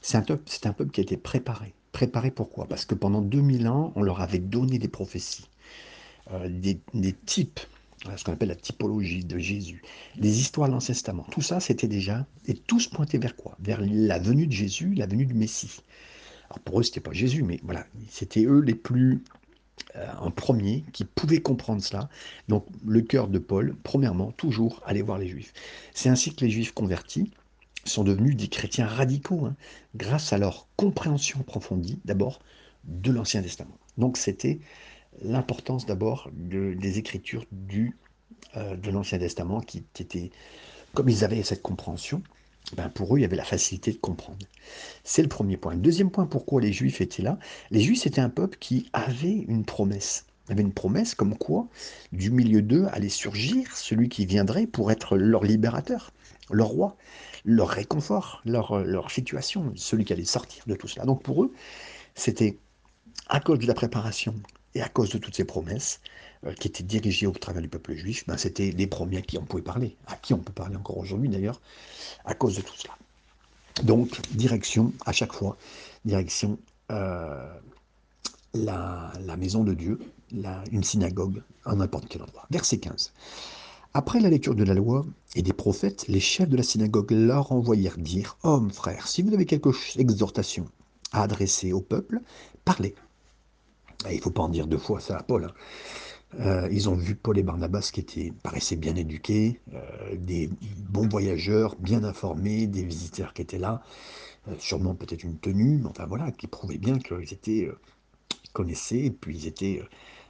c'est 0.00 0.16
un, 0.16 0.22
peuple, 0.22 0.90
qui 0.90 1.00
a 1.00 1.02
été 1.02 1.18
préparé. 1.18 1.74
Préparé 1.92 2.30
pourquoi? 2.30 2.66
Parce 2.66 2.86
que 2.86 2.94
pendant 2.94 3.20
2000 3.20 3.68
ans, 3.68 3.92
on 3.94 4.00
leur 4.00 4.22
avait 4.22 4.38
donné 4.38 4.78
des 4.78 4.88
prophéties, 4.88 5.44
euh, 6.32 6.48
des, 6.48 7.12
types, 7.26 7.60
ce 8.16 8.24
qu'on 8.24 8.32
appelle 8.32 8.48
la 8.48 8.54
typologie 8.54 9.22
de 9.22 9.36
Jésus, 9.36 9.82
des 10.16 10.40
histoires 10.40 10.68
de 10.68 10.72
l'Ancien 10.72 10.94
Testament. 10.94 11.26
Tout 11.30 11.42
ça, 11.42 11.60
c'était 11.60 11.88
déjà, 11.88 12.26
et 12.46 12.54
tous 12.54 12.86
pointaient 12.86 13.18
vers 13.18 13.36
quoi? 13.36 13.54
Vers 13.60 13.82
la 13.82 14.18
venue 14.18 14.46
de 14.46 14.52
Jésus, 14.52 14.94
la 14.94 15.06
venue 15.06 15.26
du 15.26 15.34
Messie. 15.34 15.82
Alors 16.48 16.60
pour 16.60 16.80
eux, 16.80 16.82
c'était 16.82 17.00
pas 17.00 17.12
Jésus, 17.12 17.42
mais 17.42 17.60
voilà, 17.62 17.84
c'était 18.08 18.46
eux 18.46 18.60
les 18.60 18.74
plus 18.74 19.22
euh, 19.96 20.06
en 20.20 20.30
premier 20.30 20.84
qui 20.94 21.04
pouvaient 21.04 21.42
comprendre 21.42 21.82
cela. 21.82 22.08
Donc 22.48 22.64
le 22.86 23.02
cœur 23.02 23.28
de 23.28 23.38
Paul, 23.38 23.76
premièrement, 23.82 24.32
toujours 24.32 24.80
aller 24.86 25.02
voir 25.02 25.18
les 25.18 25.28
Juifs. 25.28 25.52
C'est 25.92 26.08
ainsi 26.08 26.34
que 26.34 26.46
les 26.46 26.50
Juifs 26.50 26.72
convertis 26.72 27.30
sont 27.84 28.04
devenus 28.04 28.36
des 28.36 28.48
chrétiens 28.48 28.86
radicaux, 28.86 29.46
hein, 29.46 29.56
grâce 29.94 30.32
à 30.32 30.38
leur 30.38 30.68
compréhension 30.76 31.40
approfondie, 31.40 31.98
d'abord, 32.04 32.40
de 32.84 33.10
l'Ancien 33.10 33.42
Testament. 33.42 33.76
Donc 33.98 34.16
c'était 34.16 34.60
l'importance 35.22 35.86
d'abord 35.86 36.30
des 36.32 36.98
écritures 36.98 37.44
euh, 38.56 38.76
de 38.76 38.90
l'Ancien 38.90 39.18
Testament 39.18 39.60
qui, 39.60 39.84
étaient, 39.98 40.30
comme 40.94 41.08
ils 41.08 41.24
avaient 41.24 41.42
cette 41.42 41.62
compréhension, 41.62 42.22
ben 42.76 42.88
pour 42.88 43.14
eux, 43.14 43.18
il 43.18 43.22
y 43.22 43.24
avait 43.24 43.36
la 43.36 43.44
facilité 43.44 43.92
de 43.92 43.98
comprendre. 43.98 44.46
C'est 45.04 45.22
le 45.22 45.28
premier 45.28 45.56
point. 45.56 45.74
Deuxième 45.74 46.10
point, 46.10 46.26
pourquoi 46.26 46.60
les 46.60 46.72
Juifs 46.72 47.00
étaient 47.00 47.22
là? 47.22 47.38
Les 47.70 47.80
Juifs, 47.80 48.00
c'était 48.00 48.20
un 48.20 48.30
peuple 48.30 48.56
qui 48.58 48.88
avait 48.92 49.44
une 49.48 49.64
promesse. 49.64 50.26
Il 50.48 50.52
avait 50.52 50.62
une 50.62 50.72
promesse 50.72 51.14
comme 51.14 51.36
quoi, 51.36 51.68
du 52.12 52.30
milieu 52.30 52.62
d'eux 52.62 52.86
allait 52.92 53.08
surgir 53.08 53.76
celui 53.76 54.08
qui 54.08 54.26
viendrait 54.26 54.66
pour 54.66 54.90
être 54.90 55.16
leur 55.16 55.44
libérateur, 55.44 56.10
leur 56.50 56.68
roi, 56.68 56.96
leur 57.44 57.68
réconfort, 57.68 58.42
leur, 58.44 58.84
leur 58.84 59.10
situation, 59.10 59.72
celui 59.76 60.04
qui 60.04 60.12
allait 60.12 60.24
sortir 60.24 60.64
de 60.66 60.74
tout 60.74 60.88
cela. 60.88 61.04
Donc 61.04 61.22
pour 61.22 61.44
eux, 61.44 61.52
c'était 62.14 62.58
à 63.28 63.40
cause 63.40 63.58
de 63.58 63.66
la 63.66 63.74
préparation 63.74 64.34
et 64.74 64.82
à 64.82 64.88
cause 64.88 65.10
de 65.10 65.18
toutes 65.18 65.36
ces 65.36 65.44
promesses 65.44 66.00
euh, 66.44 66.52
qui 66.54 66.68
étaient 66.68 66.82
dirigées 66.82 67.26
au 67.26 67.32
travers 67.32 67.62
du 67.62 67.68
peuple 67.68 67.94
juif, 67.94 68.24
ben 68.26 68.36
c'était 68.36 68.70
les 68.70 68.86
premiers 68.86 69.22
qui 69.22 69.38
en 69.38 69.42
pouvaient 69.42 69.62
parler, 69.62 69.96
à 70.06 70.16
qui 70.16 70.34
on 70.34 70.38
peut 70.38 70.52
parler 70.52 70.76
encore 70.76 70.98
aujourd'hui 70.98 71.28
d'ailleurs, 71.28 71.60
à 72.24 72.34
cause 72.34 72.56
de 72.56 72.62
tout 72.62 72.74
cela. 72.76 72.94
Donc, 73.84 74.20
direction, 74.32 74.92
à 75.06 75.12
chaque 75.12 75.32
fois, 75.32 75.56
direction 76.04 76.58
euh, 76.90 77.48
la, 78.54 79.12
maison 79.38 79.64
de 79.64 79.72
Dieu, 79.72 79.98
une 80.70 80.84
synagogue, 80.84 81.42
à 81.64 81.74
n'importe 81.74 82.06
quel 82.08 82.22
endroit. 82.22 82.46
Verset 82.50 82.78
15. 82.78 83.12
Après 83.94 84.20
la 84.20 84.30
lecture 84.30 84.54
de 84.54 84.64
la 84.64 84.74
loi 84.74 85.04
et 85.36 85.42
des 85.42 85.52
prophètes, 85.52 86.06
les 86.08 86.20
chefs 86.20 86.48
de 86.48 86.56
la 86.56 86.62
synagogue 86.62 87.10
leur 87.10 87.52
envoyèrent 87.52 87.98
dire 87.98 88.38
Hommes, 88.42 88.70
frères, 88.70 89.06
si 89.06 89.22
vous 89.22 89.34
avez 89.34 89.44
quelque 89.44 89.70
exhortation 89.98 90.64
à 91.12 91.22
adresser 91.22 91.72
au 91.72 91.82
peuple, 91.82 92.20
parlez. 92.64 92.94
il 94.08 94.16
ne 94.16 94.20
faut 94.22 94.30
pas 94.30 94.42
en 94.42 94.48
dire 94.48 94.66
deux 94.66 94.78
fois 94.78 94.98
ça 95.00 95.18
à 95.18 95.22
Paul. 95.22 95.44
Hein. 95.44 95.52
Euh, 96.40 96.68
ils 96.72 96.88
ont 96.88 96.94
vu 96.94 97.14
Paul 97.14 97.38
et 97.38 97.42
Barnabas 97.42 97.90
qui 97.92 98.00
étaient, 98.00 98.32
paraissaient 98.42 98.76
bien 98.76 98.96
éduqués, 98.96 99.60
euh, 99.74 100.16
des 100.16 100.48
bons 100.88 101.08
voyageurs, 101.08 101.76
bien 101.76 102.04
informés, 102.04 102.66
des 102.66 102.84
visiteurs 102.84 103.34
qui 103.34 103.42
étaient 103.42 103.58
là, 103.58 103.82
euh, 104.48 104.54
sûrement 104.58 104.94
peut-être 104.94 105.24
une 105.24 105.36
tenue, 105.36 105.82
enfin 105.84 106.06
voilà, 106.06 106.30
qui 106.32 106.46
prouvaient 106.46 106.78
bien 106.78 106.98
qu'ils 106.98 107.32
étaient 107.34 107.70
connaissaient, 108.54 109.04
et 109.04 109.10
puis 109.10 109.36
ils 109.36 109.46
étaient 109.46 109.82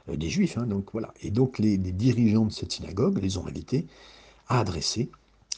des 0.07 0.29
juifs. 0.29 0.57
Hein, 0.57 0.67
donc 0.67 0.89
voilà. 0.91 1.13
Et 1.21 1.31
donc 1.31 1.59
les, 1.59 1.77
dirigeants 1.77 2.45
de 2.45 2.51
cette 2.51 2.71
synagogue 2.71 3.19
les 3.21 3.37
ont 3.37 3.47
invités 3.47 3.87
à 4.47 4.59
adresser, 4.59 5.09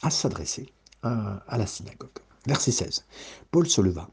à 0.02 0.10
s'adresser 0.10 0.68
à, 1.02 1.42
à 1.48 1.58
la 1.58 1.66
synagogue. 1.66 2.10
Verset 2.46 2.72
16. 2.72 3.04
Paul 3.50 3.68
se 3.68 3.80
leva. 3.80 4.08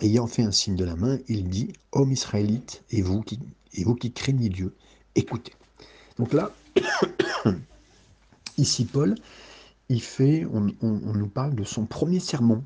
Ayant 0.00 0.26
fait 0.28 0.42
un 0.42 0.52
signe 0.52 0.76
de 0.76 0.84
la 0.84 0.94
main, 0.94 1.18
il 1.26 1.48
dit 1.48 1.72
Hommes 1.90 2.12
israélites, 2.12 2.84
et 2.90 3.02
vous 3.02 3.20
qui, 3.22 3.40
et 3.74 3.82
vous 3.82 3.96
qui 3.96 4.12
craignez 4.12 4.48
Dieu, 4.48 4.74
écoutez. 5.16 5.52
Donc 6.18 6.32
là, 6.32 6.52
ici 8.58 8.84
Paul, 8.84 9.16
il 9.88 10.02
fait, 10.02 10.46
on, 10.52 10.60
nous 10.82 11.28
parle 11.28 11.54
de 11.54 11.64
son 11.64 11.86
premier 11.86 12.20
sermon, 12.20 12.64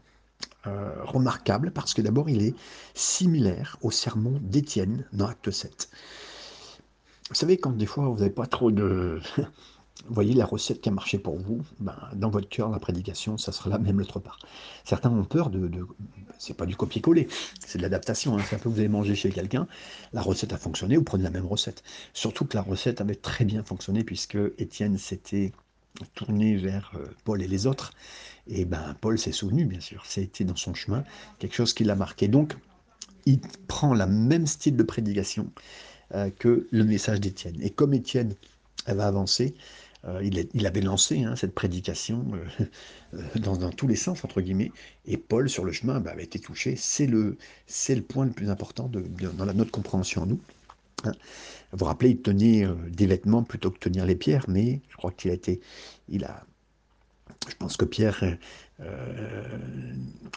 euh, 0.67 0.93
remarquable 1.05 1.71
parce 1.71 1.95
que 1.95 2.03
d'abord 2.03 2.29
il 2.29 2.43
est 2.43 2.55
similaire 2.95 3.79
au 3.81 3.91
sermon 3.91 4.39
d'Étienne 4.43 5.07
dans 5.13 5.27
Acte 5.27 5.51
7. 5.51 5.89
Vous 7.33 7.39
savez, 7.39 7.57
quand 7.57 7.73
des 7.73 7.87
fois 7.87 8.05
vous 8.11 8.19
n'avez 8.19 8.29
pas 8.29 8.47
trop 8.47 8.71
de, 8.71 9.19
vous 9.39 10.15
voyez 10.15 10.35
la 10.35 10.45
recette 10.45 10.83
qui 10.83 10.91
a 10.91 10.93
marché 10.93 11.19
pour 11.19 11.39
vous, 11.39 11.63
ben, 11.81 11.97
dans 12.15 12.29
votre 12.29 12.47
cœur, 12.47 12.69
la 12.69 12.79
prédication, 12.79 13.39
ça 13.39 13.53
sera 13.53 13.71
la 13.71 13.79
même 13.79 13.99
l'autre 13.99 14.21
part. 14.21 14.39
Certains 14.85 15.09
ont 15.11 15.25
peur 15.25 15.49
de, 15.49 15.67
de 15.67 15.87
c'est 16.39 16.55
pas 16.55 16.67
du 16.67 16.77
copier-coller, 16.77 17.29
c'est 17.59 17.79
de 17.79 17.83
l'adaptation. 17.83 18.37
Hein. 18.37 18.43
C'est 18.47 18.57
un 18.57 18.59
peu 18.59 18.69
vous 18.69 18.81
avez 18.81 18.89
mangé 18.89 19.15
chez 19.15 19.31
quelqu'un, 19.31 19.67
la 20.13 20.21
recette 20.21 20.53
a 20.53 20.59
fonctionné, 20.59 20.99
vous 20.99 21.05
prenez 21.05 21.25
la 21.25 21.31
même 21.31 21.47
recette. 21.47 21.83
Surtout 22.13 22.45
que 22.45 22.55
la 22.55 22.63
recette 22.63 23.01
avait 23.01 23.15
très 23.15 23.47
bien 23.47 23.65
fonctionné 23.65 24.05
puisque 24.05 24.37
Étienne 24.59 24.99
s'était 24.99 25.53
tourné 26.15 26.57
vers 26.57 26.93
euh, 26.97 27.07
Paul 27.25 27.41
et 27.41 27.49
les 27.49 27.67
autres. 27.67 27.95
Et 28.47 28.67
ben 28.67 28.95
Paul 29.01 29.19
s'est 29.19 29.33
souvenu, 29.33 29.65
bien 29.65 29.81
sûr. 29.81 30.05
C'était 30.05 30.45
dans 30.45 30.57
son 30.57 30.75
chemin 30.75 31.03
quelque 31.39 31.55
chose 31.55 31.73
qui 31.73 31.85
l'a 31.85 31.97
marqué. 31.97 32.29
Donc, 32.29 32.57
il 33.25 33.41
prend 33.69 33.95
le 33.95 34.07
même 34.07 34.47
style 34.47 34.77
de 34.77 34.83
prédication 34.83 35.51
que 36.39 36.67
le 36.71 36.85
message 36.85 37.21
d'Étienne. 37.21 37.57
Et 37.63 37.71
comme 37.71 37.95
Étienne 37.95 38.35
va 38.87 39.07
avancer, 39.07 39.55
euh, 40.05 40.21
il, 40.53 40.67
avait 40.67 40.81
lancé 40.81 41.23
hein, 41.23 41.37
cette 41.37 41.55
prédication 41.55 42.25
euh, 42.35 42.65
euh, 43.15 43.39
dans, 43.39 43.71
tous 43.71 43.87
les 43.87 43.95
sens, 43.95 44.25
entre 44.25 44.41
guillemets, 44.41 44.73
et 45.07 45.17
Paul, 45.17 45.49
sur 45.49 45.65
le 45.65 45.71
chemin, 45.71 46.01
bah, 46.01 46.11
avait 46.11 46.25
été 46.25 46.41
touché. 46.41 46.75
C'est 46.77 47.07
le, 47.07 47.37
point 48.09 48.25
le 48.25 48.33
plus 48.33 48.51
important 48.51 48.91
dans 48.91 49.47
notre 49.47 49.71
compréhension, 49.71 50.27
nous. 50.27 50.41
Hein. 51.05 51.13
Vous 51.71 51.79
vous 51.79 51.85
rappelez, 51.85 52.11
il 52.11 52.21
tenait 52.21 52.67
des 52.89 53.07
vêtements 53.07 53.45
plutôt 53.45 53.71
que 53.71 53.79
tenir 53.79 54.05
les 54.05 54.17
pierres, 54.17 54.45
mais 54.49 54.81
je 54.91 54.97
crois 54.97 55.13
qu'il 55.13 55.31
a 55.31 55.35
été. 55.35 55.61
Il 56.09 56.25
a, 56.25 56.45
je 57.49 57.55
pense 57.55 57.77
que 57.77 57.85
Pierre. 57.85 58.23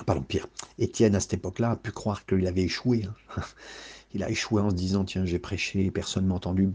pardon, 0.06 0.22
Pierre. 0.22 0.48
Étienne, 0.78 1.16
à 1.16 1.20
cette 1.20 1.34
époque-là, 1.34 1.72
a 1.72 1.76
pu 1.76 1.92
croire 1.92 2.26
qu'il 2.26 2.46
avait 2.48 2.64
échoué. 2.64 3.06
Hein. 3.36 3.42
il 4.16 4.24
a 4.24 4.30
échoué 4.30 4.62
en 4.62 4.72
se 4.72 4.76
disant 4.76 5.04
tiens 5.04 5.26
j'ai 5.26 5.40
prêché 5.40 5.92
personne 5.92 6.24
ne 6.24 6.30
m'a 6.30 6.36
entendu 6.36 6.70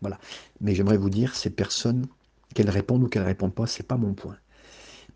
voilà 0.00 0.18
mais 0.60 0.74
j'aimerais 0.74 0.96
vous 0.96 1.10
dire 1.10 1.36
ces 1.36 1.50
personnes 1.50 2.06
qu'elle 2.56 2.70
réponde 2.70 3.02
ou 3.04 3.08
qu'elle 3.08 3.22
ne 3.22 3.26
réponde 3.26 3.54
pas, 3.54 3.66
c'est 3.66 3.86
pas 3.86 3.98
mon 3.98 4.14
point. 4.14 4.38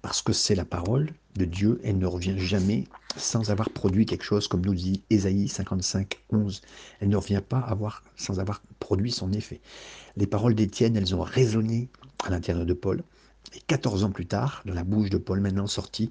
Parce 0.03 0.21
que 0.23 0.33
c'est 0.33 0.55
la 0.55 0.67
parole 0.67 1.13
de 1.37 1.47
Dieu, 1.47 1.81
elle 1.85 1.99
ne 1.99 2.07
revient 2.07 2.39
jamais 2.39 2.85
sans 3.17 3.51
avoir 3.51 3.71
produit 3.71 4.05
quelque 4.07 4.25
chose, 4.25 4.47
comme 4.47 4.65
nous 4.65 4.75
dit 4.75 5.03
Ésaïe 5.11 5.49
55, 5.49 6.21
11. 6.31 6.61
Elle 7.01 7.09
ne 7.09 7.17
revient 7.17 7.43
pas 7.47 7.61
avoir, 7.61 8.03
sans 8.17 8.41
avoir 8.41 8.63
produit 8.79 9.11
son 9.11 9.33
effet. 9.33 9.61
Les 10.17 10.27
paroles 10.27 10.55
d'Étienne, 10.55 10.97
elles 10.97 11.15
ont 11.15 11.23
résonné 11.23 11.89
à 12.25 12.31
l'intérieur 12.31 12.67
de 12.67 12.75
Paul. 12.75 13.03
Et 13.55 13.61
14 13.67 14.05
ans 14.05 14.11
plus 14.11 14.27
tard, 14.27 14.63
dans 14.67 14.75
la 14.75 14.85
bouche 14.85 15.11
de 15.11 15.19
Paul, 15.19 15.41
maintenant 15.41 15.67
sorti, 15.67 16.11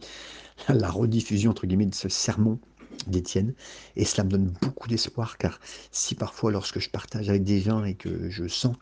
la 0.68 0.90
rediffusion, 0.90 1.52
entre 1.52 1.68
guillemets, 1.68 1.86
de 1.86 1.96
ce 1.96 2.10
sermon 2.10 2.60
d'Étienne. 3.08 3.54
Et 3.96 4.06
cela 4.06 4.24
me 4.24 4.30
donne 4.30 4.54
beaucoup 4.62 4.88
d'espoir, 4.88 5.38
car 5.38 5.60
si 5.92 6.16
parfois, 6.16 6.52
lorsque 6.52 6.80
je 6.80 6.90
partage 6.90 7.30
avec 7.30 7.44
des 7.44 7.62
gens 7.62 7.84
et 7.84 7.96
que 7.96 8.30
je 8.30 8.48
sens 8.48 8.76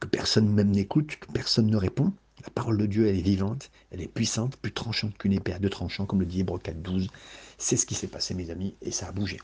que 0.00 0.06
personne 0.06 0.48
même 0.48 0.70
n'écoute, 0.70 1.16
que 1.16 1.32
personne 1.32 1.66
ne 1.66 1.76
répond, 1.76 2.12
La 2.42 2.50
parole 2.50 2.76
de 2.76 2.86
Dieu, 2.86 3.06
elle 3.06 3.16
est 3.16 3.22
vivante, 3.22 3.70
elle 3.90 4.02
est 4.02 4.08
puissante, 4.08 4.56
plus 4.56 4.72
tranchante 4.72 5.16
qu'une 5.16 5.32
épée 5.32 5.54
à 5.54 5.58
deux 5.58 5.70
tranchants, 5.70 6.04
comme 6.04 6.20
le 6.20 6.26
dit 6.26 6.40
Hébreu 6.40 6.58
4, 6.58 6.82
12. 6.82 7.08
C'est 7.56 7.76
ce 7.76 7.86
qui 7.86 7.94
s'est 7.94 8.06
passé, 8.08 8.34
mes 8.34 8.50
amis, 8.50 8.74
et 8.82 8.90
ça 8.90 9.08
a 9.08 9.12
bougé. 9.12 9.38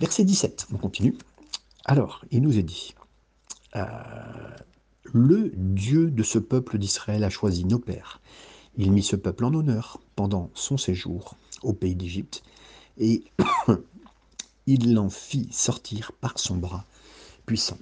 Verset 0.00 0.24
17, 0.24 0.68
on 0.72 0.78
continue. 0.78 1.14
Alors, 1.84 2.24
il 2.30 2.40
nous 2.40 2.58
est 2.58 2.62
dit, 2.62 2.94
euh, 3.76 3.84
le 5.12 5.52
Dieu 5.54 6.10
de 6.10 6.22
ce 6.22 6.38
peuple 6.38 6.78
d'Israël 6.78 7.24
a 7.24 7.30
choisi 7.30 7.64
nos 7.64 7.78
pères. 7.78 8.20
Il 8.76 8.90
mit 8.90 9.02
ce 9.02 9.16
peuple 9.16 9.44
en 9.44 9.54
honneur 9.54 10.00
pendant 10.16 10.50
son 10.54 10.76
séjour 10.76 11.36
au 11.62 11.72
pays 11.72 11.94
d'Égypte, 11.94 12.42
et 12.98 13.24
il 14.66 14.94
l'en 14.94 15.10
fit 15.10 15.48
sortir 15.50 16.12
par 16.20 16.38
son 16.38 16.56
bras 16.56 16.84
puissant. 17.46 17.78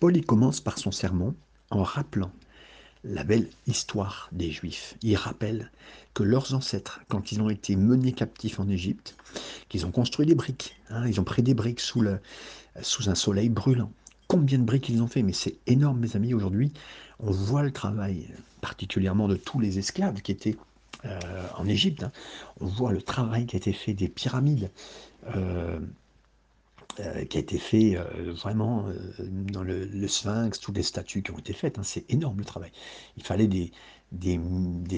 Paul 0.00 0.16
y 0.16 0.22
commence 0.22 0.60
par 0.60 0.78
son 0.78 0.90
sermon 0.90 1.34
en 1.70 1.82
rappelant 1.82 2.30
la 3.04 3.24
belle 3.24 3.48
histoire 3.66 4.28
des 4.32 4.50
Juifs. 4.50 4.96
Il 5.02 5.16
rappelle 5.16 5.70
que 6.14 6.22
leurs 6.22 6.54
ancêtres, 6.54 7.00
quand 7.08 7.32
ils 7.32 7.40
ont 7.40 7.48
été 7.48 7.76
menés 7.76 8.12
captifs 8.12 8.58
en 8.60 8.68
Égypte, 8.68 9.16
qu'ils 9.68 9.86
ont 9.86 9.90
construit 9.90 10.26
des 10.26 10.34
briques, 10.34 10.76
hein, 10.90 11.06
ils 11.06 11.20
ont 11.20 11.24
pris 11.24 11.42
des 11.42 11.54
briques 11.54 11.80
sous, 11.80 12.00
le, 12.00 12.18
sous 12.82 13.08
un 13.08 13.14
soleil 13.14 13.48
brûlant. 13.48 13.92
Combien 14.26 14.58
de 14.58 14.64
briques 14.64 14.88
ils 14.88 15.00
ont 15.00 15.06
fait? 15.06 15.22
Mais 15.22 15.32
c'est 15.32 15.56
énorme, 15.66 16.00
mes 16.00 16.16
amis. 16.16 16.34
Aujourd'hui, 16.34 16.72
on 17.20 17.30
voit 17.30 17.62
le 17.62 17.70
travail, 17.70 18.28
particulièrement 18.60 19.28
de 19.28 19.36
tous 19.36 19.60
les 19.60 19.78
esclaves 19.78 20.20
qui 20.20 20.32
étaient 20.32 20.56
euh, 21.04 21.20
en 21.56 21.66
Égypte. 21.66 22.02
Hein. 22.02 22.12
On 22.60 22.66
voit 22.66 22.92
le 22.92 23.02
travail 23.02 23.46
qui 23.46 23.56
a 23.56 23.58
été 23.58 23.72
fait 23.72 23.94
des 23.94 24.08
pyramides. 24.08 24.70
Euh, 25.34 25.78
euh, 27.00 27.24
qui 27.26 27.36
a 27.36 27.40
été 27.40 27.58
fait 27.58 27.96
vraiment 28.32 28.86
dans 29.20 29.62
le, 29.62 30.08
Sphinx, 30.08 30.58
toutes 30.58 30.76
les 30.76 30.82
statues 30.82 31.22
qui 31.22 31.30
ont 31.30 31.38
été 31.38 31.52
faites. 31.52 31.78
Hein, 31.78 31.84
c'est 31.84 32.04
énorme 32.10 32.38
le 32.38 32.44
travail. 32.44 32.72
Il 33.16 33.22
fallait 33.22 33.46
des, 33.46 33.70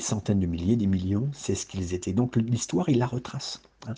centaines 0.00 0.40
de 0.40 0.46
milliers, 0.46 0.76
des 0.76 0.86
millions, 0.86 1.28
c'est 1.34 1.54
ce 1.54 1.66
qu'ils 1.66 1.92
étaient. 1.92 2.14
Donc 2.14 2.36
l'histoire, 2.36 2.88
il 2.88 2.98
la 2.98 3.06
retrace. 3.06 3.60
Hein. 3.86 3.94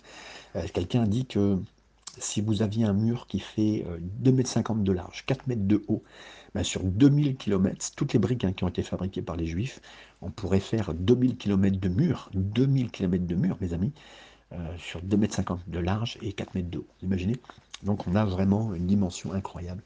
Quelqu'un 0.73 1.05
dit 1.05 1.25
que 1.25 1.57
si 2.17 2.41
vous 2.41 2.61
aviez 2.61 2.83
un 2.83 2.93
mur 2.93 3.25
qui 3.27 3.39
fait 3.39 3.85
2,50 4.21 4.71
m 4.73 4.83
de 4.83 4.91
large, 4.91 5.25
4 5.25 5.47
mètres 5.47 5.65
de 5.65 5.85
haut, 5.87 6.03
ben 6.55 6.63
sur 6.63 6.83
2000 6.83 7.35
km, 7.37 7.91
toutes 7.95 8.13
les 8.13 8.19
briques 8.19 8.43
hein, 8.45 8.53
qui 8.53 8.63
ont 8.63 8.69
été 8.69 8.83
fabriquées 8.83 9.21
par 9.21 9.35
les 9.35 9.45
Juifs, 9.45 9.81
on 10.21 10.29
pourrait 10.29 10.59
faire 10.59 10.93
2000 10.93 11.37
km 11.37 11.79
de 11.79 11.89
mur, 11.89 12.29
2000 12.33 12.91
km 12.91 13.25
de 13.25 13.35
mur, 13.35 13.57
mes 13.59 13.73
amis, 13.73 13.93
sur 14.77 15.01
2,50 15.01 15.53
m 15.53 15.59
de 15.65 15.79
large 15.79 16.19
et 16.21 16.31
4 16.31 16.53
mètres 16.53 16.69
de 16.69 16.77
haut. 16.77 16.87
Imaginez? 17.01 17.37
Donc 17.81 18.07
on 18.07 18.15
a 18.15 18.23
vraiment 18.23 18.73
une 18.73 18.85
dimension 18.85 19.33
incroyable. 19.33 19.83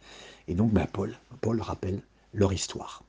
Et 0.48 0.56
donc 0.56 0.72
bah, 0.72 0.88
Paul, 0.92 1.18
Paul 1.42 1.62
rappelle 1.62 2.02
leur 2.34 2.54
histoire. 2.54 3.04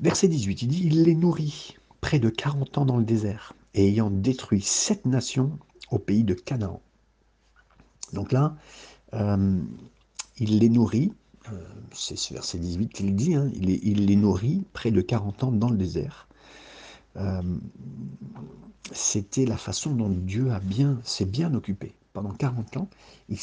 Verset 0.00 0.28
18, 0.28 0.62
il 0.62 0.68
dit, 0.68 0.82
il 0.84 1.04
les 1.04 1.14
nourrit 1.14 1.76
près 2.00 2.18
de 2.18 2.28
40 2.28 2.78
ans 2.78 2.84
dans 2.84 2.96
le 2.96 3.04
désert, 3.04 3.54
et 3.74 3.86
ayant 3.88 4.10
détruit 4.10 4.60
sept 4.60 5.06
nations 5.06 5.58
au 5.90 5.98
pays 5.98 6.24
de 6.24 6.34
Canaan. 6.34 6.80
Donc 8.12 8.32
là, 8.32 8.56
euh, 9.14 9.60
il 10.38 10.58
les 10.58 10.68
nourrit, 10.68 11.12
euh, 11.12 11.21
c'est 11.92 12.16
ce 12.16 12.34
verset 12.34 12.58
18 12.58 12.88
qu'il 12.88 13.14
dit, 13.14 13.34
hein, 13.34 13.50
il, 13.54 14.06
les, 14.06 14.16
nourrit 14.16 14.64
près 14.72 14.90
de 14.90 15.00
40 15.00 15.44
ans 15.44 15.52
dans 15.52 15.70
le 15.70 15.76
désert. 15.76 16.28
Euh, 17.16 17.42
c'était 18.92 19.44
la 19.44 19.56
façon 19.56 19.94
dont 19.94 20.08
Dieu 20.08 20.50
a 20.52 20.60
bien, 20.60 21.00
s'est 21.04 21.24
bien 21.24 21.52
occupé 21.54 21.94
pendant 22.12 22.32
40 22.32 22.76
ans. 22.76 22.88
Il, 23.28 23.38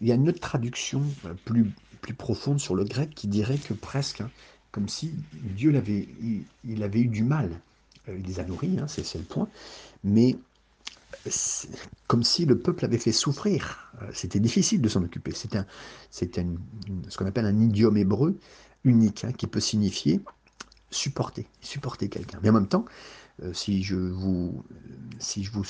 y 0.00 0.12
a 0.12 0.14
une 0.14 0.28
autre 0.28 0.40
traduction 0.40 1.02
euh, 1.26 1.34
plus, 1.44 1.72
profonde 2.16 2.60
sur 2.60 2.74
le 2.74 2.84
grec 2.84 3.14
qui 3.14 3.28
dirait 3.28 3.58
que 3.58 3.74
presque 3.74 4.20
hein, 4.20 4.30
comme 4.72 4.88
si 4.88 5.12
Dieu 5.34 5.76
avait 5.76 6.08
eu 6.64 7.06
du 7.06 7.22
mal. 7.22 7.60
Euh, 8.08 8.16
il 8.18 8.26
les 8.26 8.40
a 8.40 8.44
nourris, 8.44 8.78
hein, 8.78 8.88
c'est, 8.88 9.14
le 9.14 9.24
point, 9.24 9.48
mais 10.02 10.36
comme 12.06 12.22
si 12.22 12.46
le 12.46 12.58
peuple 12.58 12.84
avait 12.84 12.98
fait 12.98 13.12
souffrir. 13.12 13.92
Euh, 14.02 14.10
c'était 14.12 14.40
difficile 14.40 14.80
de 14.80 14.88
s'en 14.88 15.02
occuper. 15.02 15.32
C'était, 15.32 15.58
un, 16.40 16.46
ce 17.08 17.16
qu'on 17.16 17.26
appelle 17.26 17.46
un 17.46 17.60
idiome 17.60 17.96
hébreu 17.96 18.38
unique, 18.84 19.24
hein, 19.24 19.32
qui 19.32 19.46
peut 19.46 19.60
signifier 19.60 20.20
supporter, 20.90 21.46
supporter 21.60 22.08
quelqu'un. 22.08 22.38
Mais 22.42 22.50
en 22.50 22.54
même 22.54 22.68
temps, 22.68 22.84
euh, 23.42 23.52
si 23.52 23.82
je 23.82 23.96
vous, 23.96 24.62
si 25.18 25.42
je 25.42 25.50
vous, 25.52 25.64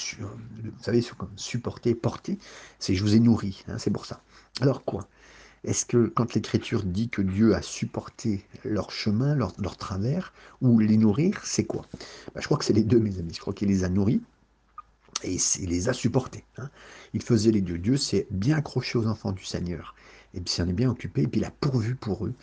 savez, 0.81 1.05
supporter, 1.37 1.95
porter, 1.95 2.39
c'est 2.79 2.95
je 2.95 3.03
vous 3.03 3.15
ai 3.15 3.21
nourri, 3.21 3.63
hein, 3.69 3.79
c'est 3.79 3.91
pour 3.91 4.07
ça. 4.07 4.21
Alors 4.61 4.85
quoi? 4.85 5.09
Est-ce 5.65 5.87
que 5.87 6.09
quand 6.09 6.35
l'Écriture 6.35 6.83
dit 6.83 7.09
que 7.09 7.23
Dieu 7.23 7.55
a 7.55 7.63
supporté 7.63 8.45
leur 8.65 8.91
chemin, 8.91 9.37
leur, 9.37 9.77
travers, 9.77 10.33
ou 10.61 10.81
les 10.81 10.97
nourrir, 10.97 11.41
c'est 11.45 11.65
quoi? 11.65 11.87
Bah, 12.35 12.41
Je 12.41 12.47
crois 12.47 12.59
que 12.59 12.65
c'est 12.65 12.73
les 12.73 12.83
deux, 12.83 12.99
mes 12.99 13.21
amis. 13.21 13.33
Je 13.33 13.41
crois 13.41 13.55
qu'il 13.55 13.69
les 13.69 13.85
a 13.85 13.89
nourris 13.89 14.21
et 15.25 15.37
il 15.61 15.69
les 15.69 15.89
a 15.89 15.93
supportés. 15.93 16.45
Hein. 16.59 16.69
Il 17.15 17.23
faisait 17.23 17.51
les 17.51 17.61
deux. 17.61 17.79
Dieu 17.79 17.97
s'est 17.97 18.27
bien 18.31 18.57
accroché 18.57 18.99
aux 18.99 19.07
enfants 19.07 19.33
du 19.33 19.45
Seigneur 19.45 19.95
et 20.35 20.41
puis 20.41 20.53
s'en 20.53 20.69
est 20.69 20.73
bien 20.73 20.91
occupé 20.91 21.23
et 21.23 21.27
puis 21.27 21.41
il 21.41 21.45
a 21.45 21.51
pourvu 21.51 21.95
pour 21.95 22.27
eux 22.27 22.35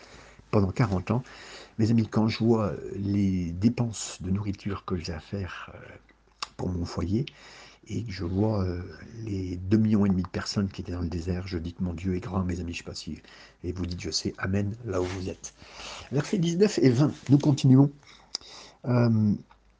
pendant 0.51 0.71
40 0.71 1.11
ans. 1.11 1.23
Mes 1.77 1.91
amis, 1.91 2.07
quand 2.07 2.27
je 2.27 2.39
vois 2.39 2.73
les 2.95 3.51
dépenses 3.51 4.17
de 4.21 4.31
nourriture 4.31 4.83
que 4.85 4.95
j'ai 4.97 5.13
à 5.13 5.19
faire 5.19 5.71
euh, 5.73 5.77
pour 6.57 6.69
mon 6.69 6.85
foyer, 6.85 7.25
et 7.89 8.03
que 8.03 8.11
je 8.11 8.23
vois 8.23 8.63
euh, 8.63 8.81
les 9.25 9.57
2 9.57 9.77
millions 9.77 10.05
et 10.05 10.09
demi 10.09 10.21
de 10.21 10.27
personnes 10.27 10.69
qui 10.69 10.81
étaient 10.81 10.91
dans 10.91 11.01
le 11.01 11.07
désert, 11.07 11.47
je 11.47 11.57
dis 11.57 11.73
que 11.73 11.83
mon 11.83 11.93
Dieu 11.93 12.15
est 12.15 12.19
grand, 12.19 12.43
mes 12.43 12.59
amis, 12.59 12.73
je 12.73 12.81
ne 12.81 12.83
sais 12.83 12.83
pas 12.83 12.95
si... 12.95 13.19
Et 13.63 13.71
vous 13.71 13.85
dites, 13.85 13.99
je 13.99 14.11
sais, 14.11 14.33
Amen, 14.37 14.75
là 14.85 15.01
où 15.01 15.05
vous 15.05 15.29
êtes. 15.29 15.53
Versets 16.11 16.37
19 16.37 16.79
et 16.79 16.89
20, 16.91 17.11
nous 17.29 17.37
continuons. 17.39 17.91
Euh, 18.85 19.33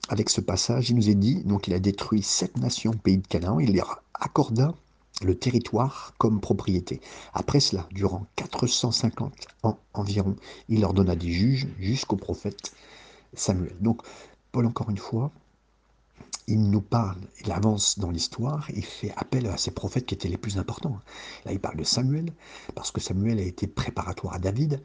avec 0.10 0.30
ce 0.30 0.42
passage, 0.42 0.90
il 0.90 0.96
nous 0.96 1.10
est 1.10 1.16
dit, 1.16 1.44
donc 1.44 1.68
il 1.68 1.74
a 1.74 1.80
détruit 1.80 2.24
sept 2.24 2.58
nations, 2.58 2.94
pays 2.94 3.20
de 3.20 3.28
Canaan, 3.28 3.60
il 3.60 3.72
les 3.72 3.82
accorda 4.16 4.74
le 5.22 5.36
territoire 5.36 6.14
comme 6.18 6.42
propriété. 6.42 7.00
Après 7.34 7.60
cela, 7.60 7.88
durant 7.92 8.26
450 8.36 9.34
ans 9.64 9.78
environ, 9.94 10.36
il 10.68 10.82
leur 10.82 10.94
donna 10.94 11.16
des 11.16 11.32
juges 11.32 11.68
jusqu'au 11.80 12.16
prophète 12.16 12.74
Samuel. 13.34 13.76
Donc, 13.82 14.02
Paul, 14.52 14.66
encore 14.66 14.90
une 14.90 14.98
fois, 14.98 15.32
il 16.50 16.70
nous 16.70 16.82
parle, 16.82 17.22
il 17.46 17.52
avance 17.52 18.00
dans 18.00 18.10
l'histoire, 18.10 18.70
il 18.72 18.84
fait 18.84 19.14
appel 19.16 19.46
à 19.46 19.58
ces 19.58 19.72
prophètes 19.72 20.08
qui 20.08 20.16
étaient 20.16 20.28
les 20.28 20.38
plus 20.38 20.58
importants. 20.58 21.00
Là, 21.46 21.54
il 21.54 21.60
parle 21.60 21.78
de 21.78 21.84
Samuel, 21.84 22.34
parce 22.74 22.92
que 22.92 23.00
Samuel 23.00 23.40
a 23.40 23.44
été 23.44 23.68
préparatoire 23.68 24.34
à 24.34 24.40
David, 24.40 24.82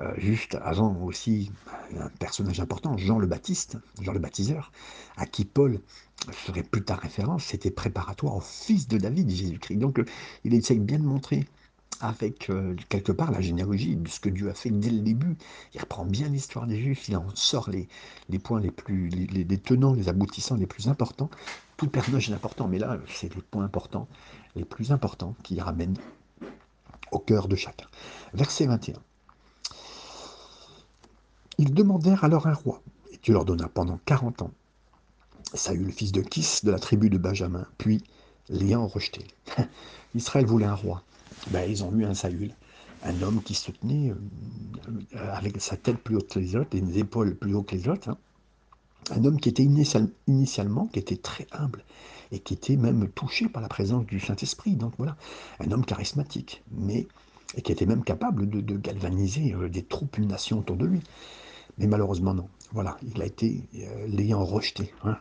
euh, 0.00 0.14
juste 0.16 0.56
avant 0.62 1.02
aussi 1.02 1.50
un 1.98 2.08
personnage 2.20 2.60
important, 2.60 2.96
Jean 2.96 3.18
le 3.18 3.26
Baptiste, 3.26 3.76
Jean 4.00 4.12
le 4.12 4.20
Baptiseur, 4.20 4.70
à 5.16 5.26
qui 5.26 5.44
Paul 5.44 5.80
ferait 6.30 6.62
plus 6.62 6.84
tard 6.84 7.00
référence, 7.00 7.44
c'était 7.44 7.72
préparatoire 7.72 8.36
au 8.36 8.40
fils 8.40 8.86
de 8.86 8.96
David, 8.96 9.28
Jésus-Christ. 9.28 9.76
Donc, 9.76 10.00
il 10.44 10.54
essaye 10.54 10.78
bien 10.78 10.98
de 10.98 11.04
montrer 11.04 11.46
avec 12.00 12.50
euh, 12.50 12.74
quelque 12.88 13.12
part 13.12 13.30
la 13.30 13.40
généalogie 13.40 13.96
de 13.96 14.08
ce 14.08 14.20
que 14.20 14.28
Dieu 14.28 14.48
a 14.50 14.54
fait 14.54 14.70
dès 14.70 14.90
le 14.90 15.00
début. 15.00 15.36
Il 15.74 15.80
reprend 15.80 16.04
bien 16.04 16.28
l'histoire 16.28 16.66
des 16.66 16.80
Juifs, 16.80 17.08
il 17.08 17.16
en 17.16 17.26
sort 17.34 17.70
les, 17.70 17.88
les 18.28 18.38
points 18.38 18.60
les 18.60 18.70
plus, 18.70 19.08
les, 19.08 19.58
tenants, 19.58 19.94
les 19.94 20.08
aboutissants 20.08 20.56
les 20.56 20.66
plus 20.66 20.88
importants. 20.88 21.30
Tout 21.76 21.88
personnage 21.88 22.30
est 22.30 22.34
important, 22.34 22.68
mais 22.68 22.78
là, 22.78 22.98
c'est 23.08 23.34
les 23.34 23.42
points 23.42 23.64
importants, 23.64 24.08
les 24.56 24.64
plus 24.64 24.92
importants 24.92 25.34
qui 25.42 25.60
ramènent 25.60 25.98
au 27.12 27.18
cœur 27.18 27.48
de 27.48 27.56
chacun. 27.56 27.86
Verset 28.34 28.66
21. 28.66 28.96
Ils 31.58 31.74
demandèrent 31.74 32.24
alors 32.24 32.46
un 32.46 32.54
roi, 32.54 32.82
et 33.12 33.18
Dieu 33.22 33.32
leur 33.32 33.44
donna 33.44 33.68
pendant 33.68 33.98
40 34.04 34.42
ans 34.42 34.50
Saül, 35.54 35.90
fils 35.92 36.12
de 36.12 36.20
Kis, 36.20 36.60
de 36.62 36.70
la 36.70 36.78
tribu 36.78 37.08
de 37.08 37.18
Benjamin, 37.18 37.66
puis 37.78 38.02
l'ayant 38.48 38.86
rejeté. 38.86 39.26
Israël 40.14 40.46
voulait 40.46 40.66
un 40.66 40.74
roi 40.74 41.02
ben, 41.50 41.68
ils 41.68 41.84
ont 41.84 41.92
eu 41.94 42.04
un 42.04 42.14
Saül, 42.14 42.52
un 43.04 43.22
homme 43.22 43.42
qui 43.42 43.54
se 43.54 43.70
tenait 43.70 44.10
euh, 44.10 45.32
avec 45.32 45.60
sa 45.60 45.76
tête 45.76 45.98
plus 45.98 46.16
haute 46.16 46.28
que 46.28 46.38
les 46.38 46.56
autres, 46.56 46.76
et 46.76 46.80
des 46.80 46.98
épaules 46.98 47.34
plus 47.36 47.54
hautes 47.54 47.66
que 47.66 47.76
les 47.76 47.88
autres. 47.88 48.10
Hein. 48.10 48.18
Un 49.10 49.24
homme 49.24 49.40
qui 49.40 49.48
était 49.48 49.62
initialement, 49.62 50.86
qui 50.86 50.98
était 50.98 51.16
très 51.16 51.46
humble, 51.52 51.84
et 52.30 52.40
qui 52.40 52.54
était 52.54 52.76
même 52.76 53.08
touché 53.08 53.48
par 53.48 53.62
la 53.62 53.68
présence 53.68 54.04
du 54.04 54.20
Saint-Esprit. 54.20 54.74
Donc 54.74 54.92
voilà, 54.98 55.16
un 55.60 55.70
homme 55.70 55.84
charismatique, 55.84 56.62
mais 56.70 57.06
et 57.54 57.62
qui 57.62 57.72
était 57.72 57.86
même 57.86 58.04
capable 58.04 58.48
de, 58.48 58.76
galvaniser 58.76 59.54
euh, 59.54 59.70
des 59.70 59.82
troupes, 59.82 60.18
une 60.18 60.28
nation 60.28 60.58
autour 60.58 60.76
de 60.76 60.84
lui. 60.84 61.00
Mais 61.78 61.86
malheureusement, 61.86 62.34
non. 62.34 62.48
Voilà, 62.72 62.98
il 63.14 63.22
a 63.22 63.24
été 63.24 63.62
euh, 63.76 64.06
l'ayant 64.08 64.44
rejeté. 64.44 64.92
Hein. 65.04 65.16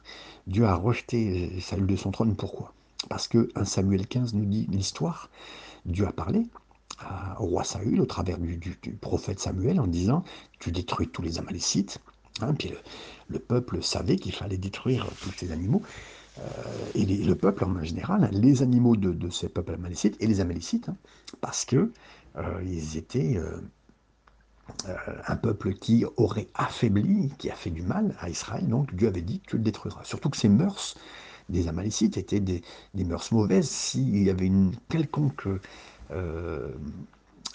Dieu 0.48 0.66
a 0.66 0.76
rejeté 0.76 1.62
Saül 1.62 1.88
de 1.88 1.96
son 1.96 2.12
trône. 2.12 2.36
Pourquoi? 2.36 2.74
Parce 3.10 3.30
que 3.30 3.50
1 3.56 3.64
Samuel 3.64 4.08
15 4.08 4.34
nous 4.34 4.46
dit 4.46 4.68
l'histoire 4.70 5.30
Dieu 5.88 6.08
a 6.08 6.12
parlé 6.12 6.44
au 7.40 7.46
roi 7.46 7.64
Saül 7.64 8.02
au 8.02 8.06
travers 8.06 8.38
du, 8.38 8.78
prophète 9.00 9.40
Samuel 9.40 9.80
en 9.80 9.88
disant 9.88 10.24
Tu 10.60 10.72
détruis 10.72 11.08
tous 11.08 11.22
les 11.22 11.40
Amalécites. 11.40 12.00
Hein, 12.42 12.54
puis 12.54 12.72
le, 13.30 13.40
peuple 13.40 13.82
savait 13.82 14.18
qu'il 14.18 14.34
fallait 14.34 14.58
détruire 14.58 15.08
tous 15.22 15.32
ces 15.32 15.52
animaux. 15.52 15.82
Euh, 16.40 16.42
et 16.94 17.06
le 17.06 17.36
peuple 17.36 17.64
en 17.64 17.84
général, 17.84 18.30
les 18.32 18.62
animaux 18.62 18.96
de, 18.96 19.30
ces 19.30 19.50
peuples 19.50 19.74
amalécites 19.74 20.16
et 20.20 20.28
les 20.28 20.40
Amalécites, 20.40 20.90
hein, 20.90 20.96
parce 21.42 21.66
que 21.66 21.92
euh, 22.36 22.62
ils 22.64 22.98
étaient. 22.98 23.38
Euh, 23.38 23.60
un 25.28 25.38
peuple 25.38 25.76
qui 25.76 26.04
aurait 26.18 26.48
affaibli, 26.54 27.32
qui 27.38 27.50
a 27.50 27.56
fait 27.56 27.70
du 27.70 27.84
mal 27.84 28.14
à 28.20 28.30
Israël, 28.30 28.68
donc 28.68 28.94
Dieu 28.94 29.08
avait 29.08 29.22
dit 29.22 29.42
tu 29.48 29.56
le 29.56 29.64
détruiras. 29.64 30.04
Surtout 30.04 30.30
que 30.30 30.36
ces 30.36 30.50
mœurs 30.50 30.98
des 31.50 31.68
Amalécites 31.68 32.18
étaient 32.18 32.40
des, 32.40 32.62
mœurs 32.96 33.32
mauvaises. 33.32 33.70
S'il 33.70 34.24
y 34.24 34.30
avait 34.30 34.46
une 34.46 34.74
quelconque 34.90 35.48
euh, 36.12 36.72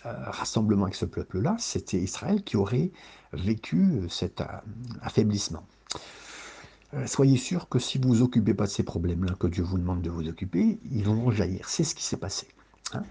rassemblement 0.05 0.85
avec 0.85 0.95
ce 0.95 1.05
peuple-là, 1.05 1.57
c'était 1.59 1.99
Israël 1.99 2.43
qui 2.43 2.57
aurait 2.57 2.91
vécu 3.33 4.03
cet 4.09 4.43
affaiblissement. 5.01 5.65
Soyez 7.07 7.39
sûr 7.39 7.71
que 7.71 7.79
si 7.79 7.97
vous 7.97 8.09
ne 8.11 8.15
vous 8.15 8.23
occupez 8.23 8.53
pas 8.53 8.67
de 8.67 8.71
ces 8.71 8.83
problèmes-là 8.83 9.35
que 9.39 9.47
Dieu 9.47 9.63
vous 9.63 9.79
demande 9.79 10.03
de 10.03 10.11
vous 10.11 10.29
occuper, 10.29 10.79
ils 10.91 11.05
vont 11.05 11.31
jaillir. 11.31 11.67
C'est 11.67 11.85
ce 11.85 11.95
qui 11.95 12.05
s'est 12.05 12.19
passé. 12.19 12.49
Hein. 12.93 13.03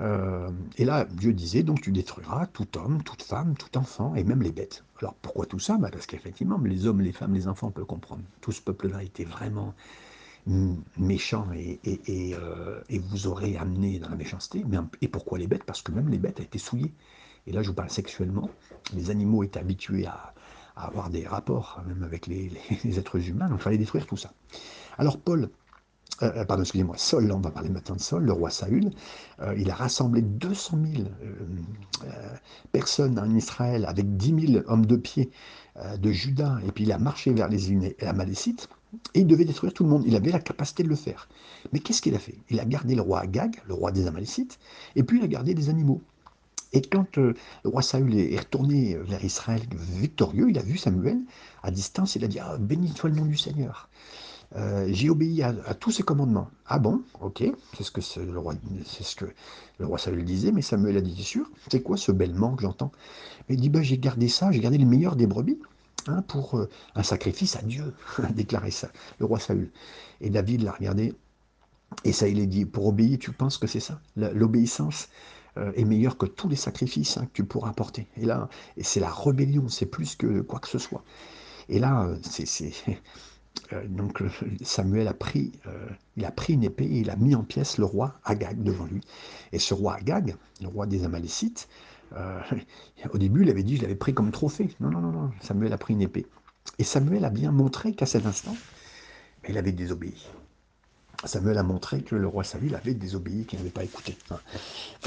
Euh, 0.00 0.50
et 0.76 0.84
là, 0.84 1.04
Dieu 1.04 1.32
disait, 1.32 1.62
donc 1.62 1.80
tu 1.80 1.90
détruiras 1.90 2.46
tout 2.46 2.66
homme, 2.76 3.02
toute 3.02 3.22
femme, 3.22 3.54
tout 3.56 3.78
enfant, 3.78 4.14
et 4.14 4.24
même 4.24 4.42
les 4.42 4.52
bêtes. 4.52 4.84
Alors 5.00 5.14
pourquoi 5.14 5.46
tout 5.46 5.58
ça? 5.58 5.78
Bah, 5.78 5.88
Parce 5.90 6.06
qu'effectivement, 6.06 6.58
les 6.58 6.86
hommes, 6.86 7.00
les 7.00 7.12
femmes, 7.12 7.34
les 7.34 7.48
enfants, 7.48 7.68
on 7.68 7.72
peut 7.72 7.84
comprendre. 7.84 8.22
Tout 8.40 8.52
ce 8.52 8.60
peuple-là 8.60 9.02
était 9.02 9.24
vraiment 9.24 9.74
méchant 10.46 11.46
et, 11.54 11.80
euh, 12.08 12.80
et, 12.88 12.98
vous 12.98 13.26
aurez 13.26 13.56
amené 13.56 13.98
dans 13.98 14.08
la 14.08 14.16
méchanceté. 14.16 14.64
Mais, 14.68 14.78
et 15.00 15.08
pourquoi 15.08 15.38
les 15.38 15.46
bêtes? 15.46 15.64
Parce 15.64 15.82
que 15.82 15.90
même 15.90 16.08
les 16.08 16.18
bêtes 16.18 16.40
étaient 16.40 16.58
souillées. 16.58 16.94
Et 17.46 17.52
là, 17.52 17.62
je 17.62 17.68
vous 17.68 17.74
parle 17.74 17.90
sexuellement. 17.90 18.48
Les 18.94 19.10
animaux 19.10 19.42
étaient 19.42 19.58
habitués 19.58 20.06
à, 20.06 20.34
avoir 20.76 21.10
des 21.10 21.26
rapports, 21.26 21.82
même 21.86 22.02
avec 22.02 22.26
les, 22.28 22.52
êtres 22.84 23.28
humains. 23.28 23.48
Donc 23.48 23.60
il 23.60 23.62
fallait 23.62 23.78
détruire 23.78 24.06
tout 24.06 24.16
ça. 24.16 24.32
Alors 24.98 25.18
Paul 25.18 25.50
euh, 26.22 26.32
euh, 26.34 26.44
pardon, 26.46 26.62
excusez-moi, 26.62 26.96
Saul, 26.96 27.30
on 27.30 27.40
va 27.40 27.50
parler 27.50 27.68
maintenant 27.68 27.96
de 27.96 28.00
Saul, 28.00 28.24
le 28.24 28.32
roi 28.32 28.48
Saül, 28.48 28.90
il 29.54 29.70
a 29.70 29.74
rassemblé 29.74 30.22
200 30.22 30.78
000 30.94 31.08
personnes 32.72 33.18
en 33.18 33.28
Israël 33.34 33.84
avec 33.84 34.16
10 34.16 34.52
000 34.52 34.64
hommes 34.66 34.86
de 34.86 34.96
pied 34.96 35.30
de 35.98 36.12
Juda, 36.12 36.58
et 36.66 36.72
puis 36.72 36.84
il 36.84 36.92
a 36.92 36.98
marché 36.98 37.34
vers 37.34 37.48
les 37.48 37.94
Amalécites, 38.00 38.70
et 39.14 39.20
il 39.20 39.26
devait 39.26 39.44
détruire 39.44 39.72
tout 39.72 39.84
le 39.84 39.90
monde. 39.90 40.04
Il 40.06 40.16
avait 40.16 40.30
la 40.30 40.40
capacité 40.40 40.82
de 40.82 40.88
le 40.88 40.96
faire. 40.96 41.28
Mais 41.72 41.80
qu'est-ce 41.80 42.02
qu'il 42.02 42.14
a 42.14 42.18
fait? 42.18 42.36
Il 42.50 42.60
a 42.60 42.64
gardé 42.64 42.94
le 42.94 43.02
roi 43.02 43.20
Agag, 43.20 43.56
le 43.66 43.74
roi 43.74 43.92
des 43.92 44.06
Amalécites, 44.06 44.58
et 44.94 45.02
puis 45.02 45.18
il 45.18 45.24
a 45.24 45.28
gardé 45.28 45.54
des 45.54 45.68
animaux. 45.68 46.02
Et 46.72 46.82
quand 46.82 47.16
le 47.16 47.34
roi 47.64 47.82
Saül 47.82 48.18
est 48.18 48.38
retourné 48.38 48.96
vers 48.96 49.24
Israël 49.24 49.62
victorieux, 49.72 50.50
il 50.50 50.58
a 50.58 50.62
vu 50.62 50.76
Samuel 50.76 51.18
à 51.62 51.70
distance, 51.70 52.16
il 52.16 52.24
a 52.24 52.28
dit 52.28 52.38
ah, 52.38 52.56
Béni 52.58 52.92
soit 52.94 53.08
le 53.08 53.16
nom 53.16 53.24
du 53.24 53.36
Seigneur. 53.36 53.88
Euh, 54.54 54.86
j'ai 54.90 55.10
obéi 55.10 55.42
à, 55.42 55.52
tous 55.74 55.90
ses 55.90 56.02
commandements. 56.02 56.48
Ah 56.66 56.78
bon, 56.78 57.02
ok, 57.20 57.44
c'est 57.76 57.82
ce 57.82 57.90
que 57.90 58.20
le 58.20 58.38
roi, 58.38 58.54
c'est 58.84 59.04
ce 59.04 59.16
que 59.16 59.26
le 59.78 59.86
roi 59.86 59.98
Saül 59.98 60.24
disait, 60.24 60.52
mais 60.52 60.62
Samuel 60.62 60.96
a 60.96 61.00
dit, 61.00 61.22
sûr, 61.22 61.50
c'est 61.70 61.82
quoi 61.82 61.96
ce 61.96 62.12
bêlement 62.12 62.54
que 62.54 62.62
j'entends? 62.62 62.92
Il 63.48 63.60
dit, 63.60 63.68
bah, 63.68 63.82
j'ai 63.82 63.98
gardé 63.98 64.28
ça, 64.28 64.52
j'ai 64.52 64.60
gardé 64.60 64.78
le 64.78 64.86
meilleur 64.86 65.16
des 65.16 65.26
brebis 65.26 65.58
pour 66.28 66.58
euh, 66.58 66.68
un 66.94 67.02
sacrifice 67.02 67.56
à 67.56 67.62
Dieu, 67.62 67.94
a 68.22 68.32
déclaré 68.32 68.70
ça, 68.70 68.88
le 69.18 69.26
roi 69.26 69.38
Saül. 69.38 69.70
Et 70.20 70.30
David 70.30 70.62
l'a 70.62 70.72
regardé, 70.72 71.14
et 72.04 72.12
ça, 72.12 72.28
il 72.28 72.40
a 72.40 72.46
dit, 72.46 72.64
pour 72.64 72.86
obéir, 72.86 73.18
tu 73.18 73.32
penses 73.32 73.58
que 73.58 73.66
c'est 73.66 73.80
ça? 73.80 74.00
L'obéissance 74.16 75.08
euh, 75.58 75.72
est 75.74 75.84
meilleure 75.84 76.18
que 76.18 76.26
tous 76.26 76.48
les 76.48 76.56
sacrifices 76.56 77.16
hein, 77.16 77.26
que 77.26 77.32
tu 77.32 77.44
pourras 77.44 77.70
apporter. 77.70 78.06
Et 78.16 78.26
là, 78.26 78.48
c'est 78.80 79.00
la 79.00 79.10
rébellion, 79.10 79.68
c'est 79.68 79.86
plus 79.86 80.16
que 80.16 80.40
quoi 80.40 80.60
que 80.60 80.68
ce 80.68 80.78
soit. 80.78 81.02
Et 81.68 81.78
là, 81.78 82.08
c'est 82.22 82.44
euh, 83.72 83.86
donc 83.88 84.22
euh, 84.22 84.30
Samuel 84.62 85.08
a 85.08 85.14
pris, 85.14 85.52
il 86.16 86.24
a 86.24 86.30
pris 86.30 86.54
une 86.54 86.64
épée 86.64 86.84
et 86.84 86.98
il 87.00 87.10
a 87.10 87.16
mis 87.16 87.34
en 87.34 87.42
pièces 87.42 87.78
le 87.78 87.84
roi 87.84 88.14
Agag 88.24 88.62
devant 88.62 88.84
lui. 88.84 89.00
Et 89.52 89.58
ce 89.58 89.74
roi 89.74 89.94
Agag, 89.94 90.36
le 90.60 90.68
roi 90.68 90.86
des 90.86 91.04
Amalécites, 91.04 91.68
au 93.12 93.18
début 93.18 93.42
il 93.42 93.50
avait 93.50 93.62
dit 93.62 93.76
je 93.76 93.82
l'avais 93.82 93.94
pris 93.94 94.14
comme 94.14 94.30
trophée. 94.30 94.68
Non, 94.80 94.90
non, 94.90 95.00
non, 95.00 95.12
non, 95.12 95.30
Samuel 95.40 95.72
a 95.72 95.78
pris 95.78 95.94
une 95.94 96.02
épée. 96.02 96.26
Et 96.78 96.84
Samuel 96.84 97.24
a 97.24 97.30
bien 97.30 97.52
montré 97.52 97.92
qu'à 97.94 98.06
cet 98.06 98.26
instant, 98.26 98.56
il 99.48 99.56
avait 99.58 99.72
désobéi. 99.72 100.26
Samuel 101.24 101.58
a 101.58 101.62
montré 101.62 102.02
que 102.02 102.14
le 102.14 102.26
roi 102.26 102.44
Saül 102.44 102.74
avait 102.74 102.94
désobéi, 102.94 103.44
qu'il 103.44 103.58
n'avait 103.58 103.70
pas 103.70 103.84
écouté. 103.84 104.16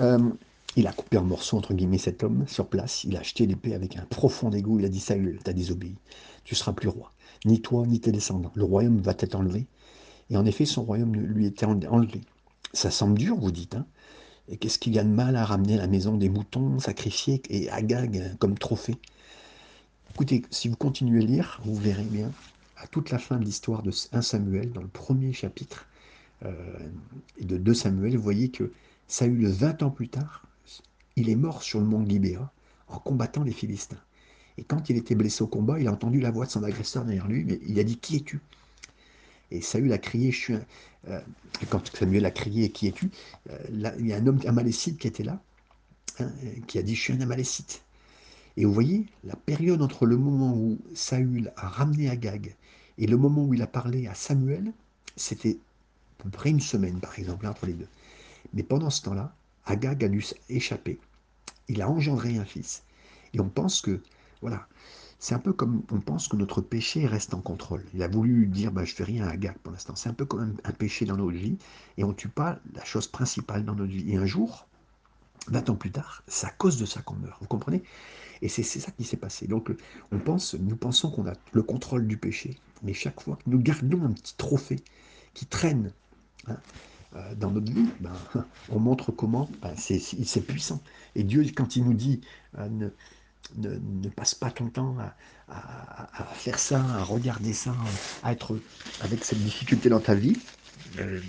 Hein. 0.02 0.32
il 0.76 0.88
a 0.88 0.94
coupé 0.94 1.18
en 1.18 1.24
morceaux, 1.24 1.58
entre 1.58 1.74
guillemets, 1.74 2.00
cet 2.00 2.24
homme 2.24 2.46
sur 2.48 2.68
place. 2.68 3.04
Il 3.04 3.16
a 3.16 3.20
acheté 3.20 3.46
l'épée 3.46 3.76
avec 3.76 3.96
un 3.98 4.06
profond 4.06 4.50
dégoût. 4.50 4.80
Il 4.80 4.86
a 4.86 4.90
dit 4.90 5.00
Saül, 5.00 5.40
as 5.46 5.54
désobéi. 5.54 5.96
Tu 6.44 6.56
seras 6.56 6.74
plus 6.74 6.90
roi 6.90 7.12
ni 7.46 7.62
toi, 7.62 7.86
ni 7.86 8.00
tes 8.00 8.12
descendants. 8.12 8.52
Le 8.56 8.64
royaume 8.64 9.00
va 9.00 9.14
être 9.18 9.36
enlevé. 9.36 9.68
Et 10.30 10.38
en 10.38 10.46
effet, 10.46 10.66
son 10.66 10.84
royaume 10.84 11.16
lui 11.16 11.46
était 11.46 11.66
enlevé. 11.66 12.22
Ça 12.74 12.92
semble 12.92 13.18
dur, 13.18 13.36
vous 13.36 13.52
dites. 13.52 13.76
Hein 13.76 13.86
et 14.50 14.58
qu'est-ce 14.58 14.80
qu'il 14.80 14.94
y 14.96 15.00
a 15.00 15.04
de 15.04 15.10
mal 15.10 15.36
à 15.36 15.46
ramener 15.46 15.76
à 15.76 15.78
la 15.78 15.88
maison 15.88 16.18
des 16.18 16.30
moutons 16.30 16.80
sacrifiés 16.80 17.42
et 17.50 17.70
Agag 17.70 18.36
comme 18.40 18.58
trophée? 18.58 18.98
Écoutez, 20.14 20.42
si 20.50 20.68
vous 20.68 20.76
continuez 20.76 21.24
à 21.24 21.26
lire, 21.26 21.62
vous 21.64 21.76
verrez 21.76 22.04
bien, 22.04 22.32
à 22.78 22.88
toute 22.88 23.12
la 23.12 23.20
fin 23.20 23.38
de 23.38 23.46
l'histoire 23.46 23.84
de 23.84 23.92
1 24.12 24.22
Samuel, 24.22 24.72
dans 24.72 24.82
le 24.82 24.88
premier 24.88 25.34
chapitre 25.34 25.88
euh, 26.46 26.54
de 27.40 27.58
2 27.58 27.74
Samuel, 27.74 28.18
vous 28.18 28.24
voyez 28.24 28.50
que 28.50 28.72
Saül, 29.08 29.46
20 29.48 29.84
ans 29.84 29.92
plus 29.92 30.10
tard, 30.10 30.46
il 31.16 31.30
est 31.30 31.36
mort 31.36 31.62
sur 31.62 31.80
le 31.80 31.86
mont 31.86 32.06
Gibéa 32.08 32.52
en 32.88 33.00
combattant 33.00 33.44
les 33.44 33.52
Philistins. 33.52 34.02
Et 34.58 34.64
quand 34.64 34.90
il 34.90 34.98
était 34.98 35.16
blessé 35.16 35.44
au 35.44 35.48
combat, 35.48 35.80
il 35.80 35.88
a 35.88 35.92
entendu 35.92 36.20
la 36.20 36.32
voix 36.32 36.46
de 36.46 36.52
son 36.52 36.64
agresseur 36.64 37.06
derrière 37.06 37.28
lui, 37.28 37.44
mais 37.44 37.60
il 37.66 37.80
a 37.80 37.84
dit 37.84 37.98
Qui 37.98 38.18
es-tu? 38.18 38.42
Et 39.52 39.62
Saül 39.62 39.92
a 39.94 39.98
crié 39.98 40.32
Je 40.32 40.38
suis 40.38 40.54
un... 40.54 40.66
Euh, 41.08 41.22
quand 41.70 41.96
Samuel 41.96 42.26
a 42.26 42.32
crié 42.32 42.72
Qui 42.72 42.88
es-tu? 42.88 43.10
Euh, 43.50 43.58
Il 44.00 44.08
y 44.08 44.14
a 44.14 44.18
un 44.18 44.28
homme, 44.28 44.40
un 44.46 44.52
malécite 44.52 44.98
qui 44.98 45.08
était 45.08 45.24
là, 45.24 45.42
hein, 46.20 46.32
qui 46.68 46.78
a 46.78 46.82
dit 46.82 46.96
Je 46.96 47.02
suis 47.02 47.14
un 47.14 47.22
amalécite. 47.22 47.84
Et 48.58 48.66
vous 48.66 48.74
voyez, 48.74 49.06
la 49.24 49.36
période 49.36 49.82
entre 49.82 50.06
le 50.06 50.18
moment 50.18 50.54
où 50.54 50.78
Saül 50.94 51.52
a 51.56 51.68
ramené 51.68 52.10
Agag 52.10 52.56
et 52.98 53.08
le 53.08 53.16
moment 53.16 53.46
où 53.46 53.54
il 53.54 53.62
a 53.62 53.68
parlé 53.68 54.08
à 54.08 54.14
Samuel, 54.14 54.74
c'était 55.16 55.58
à 56.20 56.24
peu 56.24 56.30
près 56.30 56.50
une 56.50 56.60
semaine, 56.60 57.00
par 57.00 57.18
exemple, 57.18 57.48
entre 57.48 57.66
les 57.66 57.74
deux. 57.74 57.88
Mais 58.54 58.64
pendant 58.64 58.90
ce 58.90 59.02
temps-là, 59.04 59.34
Agag 59.66 60.04
a 60.04 60.10
dû 60.10 60.26
échapper. 60.50 61.00
Il 61.70 61.82
a 61.82 61.90
engendré 61.90 62.38
un 62.38 62.46
fils. 62.46 62.84
Et 63.34 63.40
on 63.40 63.50
pense 63.50 63.82
que 63.82 64.02
voilà. 64.42 64.68
C'est 65.20 65.36
un 65.36 65.40
peu 65.40 65.52
comme 65.52 65.84
on 65.92 66.00
pense 66.00 66.30
que 66.30 66.38
notre 66.38 66.62
péché 66.62 67.06
reste 67.06 67.34
en 67.34 67.42
contrôle. 67.42 67.84
Il 67.94 68.02
a 68.04 68.08
voulu 68.08 68.48
dire 68.48 68.72
bah, 68.72 68.86
je 68.86 68.96
fais 68.96 69.04
rien 69.04 69.28
à 69.28 69.32
Agag 69.32 69.58
pour 69.58 69.74
l'instant. 69.74 69.94
C'est 69.96 70.08
un 70.08 70.14
peu 70.14 70.26
comme 70.26 70.56
un, 70.64 70.72
péché 70.72 71.06
dans 71.06 71.18
notre 71.18 71.38
vie 71.38 71.58
et 71.98 72.06
on 72.06 72.10
ne 72.10 72.14
tue 72.14 72.30
pas 72.30 72.60
la 72.74 72.86
chose 72.86 73.08
principale 73.08 73.66
dans 73.66 73.76
notre 73.76 73.92
vie. 73.92 74.10
Et 74.10 74.16
un 74.16 74.26
jour, 74.26 74.66
20 75.48 75.70
ans 75.70 75.76
plus 75.76 75.92
tard, 75.92 76.24
c'est 76.28 76.48
à 76.48 76.52
cause 76.52 76.78
de 76.80 76.86
ça 76.86 77.02
qu'on 77.02 77.16
meurt. 77.16 77.38
Vous 77.42 77.48
comprenez? 77.48 77.84
Et 78.42 78.48
c'est 78.48 78.64
ça 78.64 78.92
qui 78.92 79.04
s'est 79.04 79.18
passé. 79.18 79.46
Donc 79.46 79.72
on 80.14 80.20
pense, 80.20 80.54
nous 80.54 80.78
pensons 80.78 81.12
qu'on 81.12 81.28
a 81.28 81.34
le 81.52 81.64
contrôle 81.64 82.08
du 82.08 82.16
péché, 82.16 82.58
mais 82.84 82.94
chaque 82.94 83.22
fois 83.22 83.36
que 83.36 83.50
nous 83.50 83.60
gardons 83.60 84.06
un 84.06 84.14
petit 84.14 84.36
trophée 84.38 84.80
qui 85.34 85.46
traîne 85.46 85.92
hein, 86.48 86.56
euh, 87.18 87.36
dans 87.36 87.52
notre 87.52 87.70
vie, 87.70 87.90
ben, 88.00 88.14
on 88.70 88.80
montre 88.80 89.12
comment 89.12 89.50
ben, 89.62 89.74
c'est 89.76 90.48
puissant. 90.48 90.82
Et 91.16 91.24
Dieu, 91.24 91.44
quand 91.54 91.76
il 91.76 91.84
nous 91.84 91.94
dit 91.94 92.22
euh, 92.58 92.90
ne, 93.58 94.10
passe 94.10 94.36
pas 94.36 94.52
ton 94.52 94.70
temps 94.70 94.96
à, 95.50 96.26
faire 96.34 96.60
ça, 96.60 96.84
à 96.96 97.04
regarder 97.04 97.54
ça, 97.54 97.76
à 98.24 98.32
être 98.32 98.58
avec 99.02 99.26
cette 99.26 99.40
difficulté 99.40 99.90
dans 99.90 100.00
ta 100.00 100.16
vie. 100.16 100.38
Euh, 101.00 101.20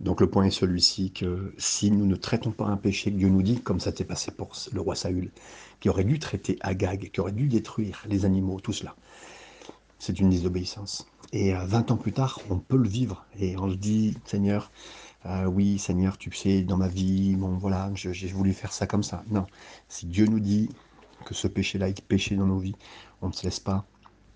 Donc 0.00 0.20
le 0.20 0.28
point 0.28 0.44
est 0.44 0.50
celui-ci 0.50 1.12
que 1.12 1.54
si 1.58 1.90
nous 1.90 2.06
ne 2.06 2.16
traitons 2.16 2.50
pas 2.50 2.66
un 2.66 2.76
péché, 2.76 3.10
Dieu 3.10 3.28
nous 3.28 3.42
dit, 3.42 3.60
comme 3.60 3.80
ça 3.80 3.94
s'est 3.94 4.04
passé 4.04 4.30
pour 4.30 4.52
le 4.72 4.80
roi 4.80 4.94
Saül, 4.94 5.30
qui 5.80 5.88
aurait 5.88 6.04
dû 6.04 6.18
traiter 6.18 6.58
Agag, 6.60 7.10
qui 7.12 7.20
aurait 7.20 7.32
dû 7.32 7.48
détruire 7.48 8.04
les 8.08 8.24
animaux, 8.24 8.60
tout 8.60 8.72
cela, 8.72 8.94
c'est 9.98 10.18
une 10.18 10.30
désobéissance. 10.30 11.06
Et 11.32 11.54
20 11.54 11.92
ans 11.92 11.96
plus 11.96 12.12
tard, 12.12 12.40
on 12.50 12.58
peut 12.58 12.76
le 12.76 12.88
vivre. 12.88 13.24
Et 13.38 13.56
on 13.56 13.70
se 13.70 13.76
dit, 13.76 14.18
Seigneur, 14.26 14.70
ah 15.24 15.48
oui, 15.48 15.78
Seigneur, 15.78 16.18
tu 16.18 16.32
sais, 16.32 16.62
dans 16.62 16.76
ma 16.76 16.88
vie, 16.88 17.36
bon 17.36 17.56
voilà, 17.56 17.90
j'ai 17.94 18.28
voulu 18.28 18.52
faire 18.52 18.72
ça 18.72 18.86
comme 18.86 19.04
ça. 19.04 19.22
Non, 19.30 19.46
si 19.88 20.06
Dieu 20.06 20.26
nous 20.26 20.40
dit 20.40 20.68
que 21.24 21.34
ce 21.34 21.46
péché-là 21.46 21.88
est 21.88 22.00
péché 22.02 22.34
dans 22.34 22.46
nos 22.46 22.58
vies, 22.58 22.74
on 23.20 23.28
ne 23.28 23.32
se 23.32 23.44
laisse 23.44 23.60
pas 23.60 23.84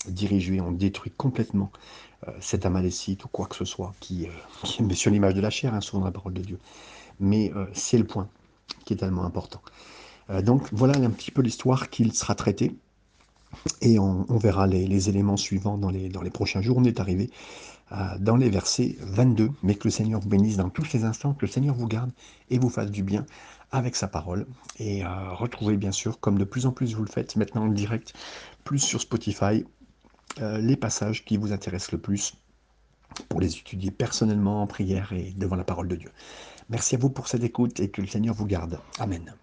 diriger, 0.06 0.60
on 0.60 0.70
détruit 0.70 1.12
complètement 1.16 1.72
euh, 2.28 2.32
cet 2.40 2.66
amalécite 2.66 3.24
ou 3.24 3.28
quoi 3.28 3.46
que 3.46 3.56
ce 3.56 3.64
soit 3.64 3.94
qui, 3.98 4.26
euh, 4.26 4.84
est 4.90 4.94
sur 4.94 5.10
l'image 5.10 5.34
de 5.34 5.40
la 5.40 5.50
chair, 5.50 5.74
hein, 5.74 5.80
selon 5.80 6.04
la 6.04 6.12
parole 6.12 6.34
de 6.34 6.42
Dieu. 6.42 6.58
Mais 7.18 7.52
euh, 7.56 7.66
c'est 7.72 7.98
le 7.98 8.04
point 8.04 8.28
qui 8.84 8.94
est 8.94 8.96
tellement 8.96 9.24
important. 9.24 9.60
donc 10.42 10.68
voilà 10.72 10.96
un 10.98 11.10
petit 11.10 11.30
peu 11.30 11.42
l'histoire 11.42 11.90
qu'il 11.90 12.12
sera 12.12 12.34
traité. 12.34 12.76
Et 13.80 13.98
on, 13.98 14.24
verra 14.36 14.66
les, 14.66 15.08
éléments 15.08 15.36
suivants 15.36 15.78
dans 15.78 15.88
les, 15.88 16.08
dans 16.08 16.20
les 16.20 16.30
prochains 16.30 16.60
jours. 16.60 16.76
On 16.76 16.84
est 16.84 17.00
arrivé 17.00 17.30
dans 18.18 18.36
les 18.36 18.50
versets 18.50 18.96
22. 19.00 19.50
Mais 19.62 19.74
que 19.74 19.84
le 19.84 19.90
Seigneur 19.90 20.20
vous 20.20 20.28
bénisse 20.28 20.56
dans 20.56 20.70
tous 20.70 20.92
les 20.92 21.04
instants, 21.04 21.34
que 21.34 21.46
le 21.46 21.50
Seigneur 21.50 21.74
vous 21.74 21.86
garde 21.86 22.10
et 22.50 22.58
vous 22.58 22.70
fasse 22.70 22.90
du 22.90 23.02
bien 23.02 23.24
avec 23.72 23.96
sa 23.96 24.08
parole. 24.08 24.46
Et 24.78 25.04
euh, 25.04 25.32
retrouvez 25.32 25.76
bien 25.76 25.92
sûr, 25.92 26.20
comme 26.20 26.38
de 26.38 26.44
plus 26.44 26.66
en 26.66 26.72
plus 26.72 26.94
vous 26.94 27.04
le 27.04 27.10
faites 27.10 27.36
maintenant 27.36 27.64
en 27.64 27.68
direct, 27.68 28.14
plus 28.64 28.78
sur 28.78 29.00
Spotify, 29.00 29.64
euh, 30.40 30.58
les 30.58 30.76
passages 30.76 31.24
qui 31.24 31.36
vous 31.36 31.52
intéressent 31.52 31.92
le 31.92 31.98
plus 31.98 32.34
pour 33.28 33.40
les 33.40 33.56
étudier 33.56 33.90
personnellement 33.90 34.62
en 34.62 34.66
prière 34.66 35.12
et 35.12 35.32
devant 35.36 35.56
la 35.56 35.64
parole 35.64 35.88
de 35.88 35.96
Dieu. 35.96 36.10
Merci 36.68 36.96
à 36.96 36.98
vous 36.98 37.10
pour 37.10 37.28
cette 37.28 37.44
écoute 37.44 37.80
et 37.80 37.90
que 37.90 38.00
le 38.00 38.08
Seigneur 38.08 38.34
vous 38.34 38.46
garde. 38.46 38.78
Amen. 38.98 39.34